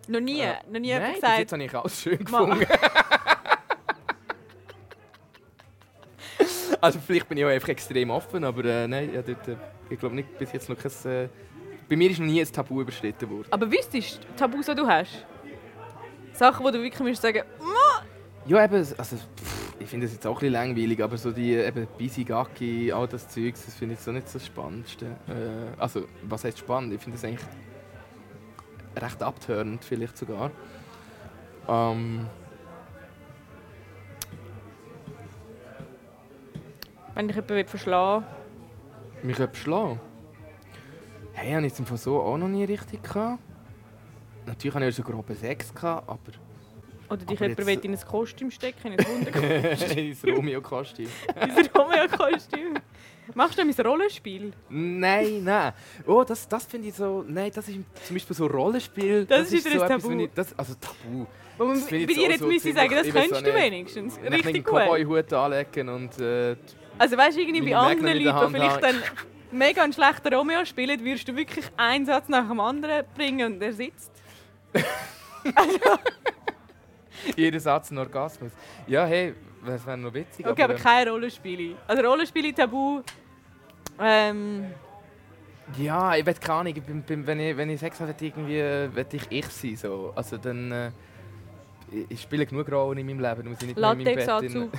[0.07, 0.39] Noch nie?
[0.39, 1.39] Äh, noch nie nein, gesagt?
[1.39, 2.65] jetzt habe ich alles schön gefunden.
[6.81, 9.57] also vielleicht bin ich auch einfach extrem offen, aber äh, nein, ja, dort, äh,
[9.89, 10.91] ich glaube nicht bis jetzt noch kein...
[11.11, 11.27] Äh,
[11.89, 13.47] bei mir ist noch nie ein Tabu überschritten worden.
[13.51, 15.25] Aber wüsstest du Tabus, die du hast?
[16.31, 17.43] Sachen, wo du wirklich musst sagen
[18.45, 19.17] Ja, eben, also...
[19.17, 22.91] Pff, ich finde das jetzt auch ein bisschen langweilig, aber so die eben Busy Gacki,
[22.91, 25.05] all das Zeug, das finde ich so nicht so das Spannendste.
[25.27, 26.93] Äh, also, was heißt spannend?
[26.93, 27.45] Ich finde das eigentlich
[28.95, 30.51] recht abtörend, vielleicht sogar.
[31.67, 32.27] Ähm,
[37.15, 38.25] Wenn dich jemand verschlagen
[39.21, 39.99] Mich jemand schlagen?
[41.33, 43.39] Hey, habe ich jetzt so auch noch nie richtig gehabt.
[44.45, 46.19] Natürlich hatte ich schon grobe Sex, aber
[47.13, 47.85] oder dich jemand jetzt...
[47.85, 49.97] in ein Kostüm stecken, in ein Wunderkostüm.
[49.97, 51.07] Ins Romeo-Kostüm.
[51.41, 52.73] Ins Romeo-Kostüm.
[53.35, 54.51] Machst du ein Rollenspiel?
[54.69, 55.73] Nein, nein.
[56.05, 57.23] Oh, das, das finde ich so...
[57.27, 59.25] Nein, das ist zum Beispiel so ein Rollenspiel.
[59.25, 60.19] Das, das ist wieder so ein Tabu.
[60.19, 61.25] Ich, das, also Tabu.
[61.57, 64.19] Bei dir jetzt so müsste ich sagen, das könntest so du wenigstens.
[64.19, 64.81] Richtig gut.
[64.81, 66.19] Ich einen Cowboy-Hut anlegen und...
[66.19, 66.55] Äh,
[66.97, 68.95] also weißt du, irgendwie bei anderen Leuten, vielleicht dann
[69.51, 73.61] mega einen schlechten Romeo spielen, würdest du wirklich einen Satz nach dem anderen bringen und
[73.61, 74.11] er sitzt?
[77.35, 78.51] Jeder Satz ein Orgasmus.
[78.87, 79.33] Ja, hey,
[79.65, 80.45] das wäre noch witzig.
[80.45, 81.75] Okay, aber, ähm, keine Rollenspiele.
[81.87, 83.01] Also Rollenspiele tabu.
[83.99, 84.65] Ähm,
[85.77, 86.73] Ja, ich weiß keine Ahnung.
[86.75, 89.75] Ich bin, bin, wenn, ich, wenn ich Sex habe, irgendwie äh, will ich ich sein.
[89.75, 90.13] So.
[90.15, 90.71] Also dann...
[90.71, 90.91] Äh,
[92.09, 94.41] ich, spiele genug Rollen in meinem Leben, da muss ich nicht nur in meinem Bett...
[94.43, 94.71] In-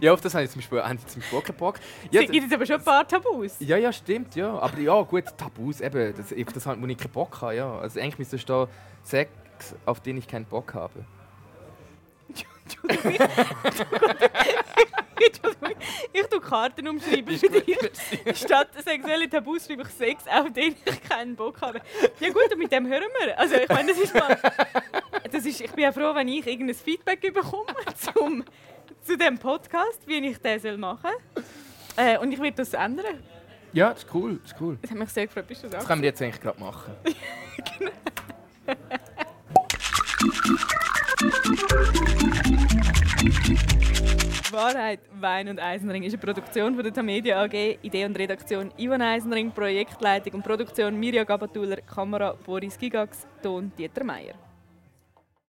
[0.00, 1.76] ja, auf das habe ich zum Beispiel, haben sie zum Beispiel keinen Bock.
[2.10, 3.56] Ja, es gibt jetzt aber schon ein paar Tabus.
[3.60, 4.58] Ja, ja, stimmt, ja.
[4.58, 7.78] Aber ja, gut, Tabus, eben, das, auf das halt, wo ich keinen Bock habe, ja.
[7.78, 8.66] Also eigentlich müsste stehen,
[9.04, 9.30] Sex,
[9.86, 11.04] auf den ich keinen Bock habe.
[12.64, 13.12] Entschuldigung,
[16.12, 17.78] ich tue Karten umschreiben für dich.
[18.34, 21.80] Statt sexuelle Tabus schreibe ich Sex, auf den ich keinen Bock habe.
[22.20, 23.38] Ja gut, und mit dem hören wir.
[23.38, 24.38] Also ich meine, das ist mal...
[25.30, 28.44] Das ist, ich bin ja froh, wenn ich irgendein Feedback bekomme zum,
[29.02, 31.44] zu diesem Podcast, wie ich den soll machen soll.
[31.96, 33.22] Äh, und ich werde das ändern.
[33.72, 34.78] Ja, das ist cool, das ist cool.
[34.82, 35.78] Das hat mich sehr gefreut, bist du da?
[35.78, 36.94] Das können wir jetzt eigentlich gerade machen.
[44.52, 47.78] Wahrheit, Wein und Eisenring ist eine Produktion von der Tamedia AG.
[47.82, 54.04] Idee und Redaktion Ivan Eisenring, Projektleitung und Produktion Mirja Gabatuller, Kamera Boris Gigax, Ton Dieter
[54.04, 54.51] Meier.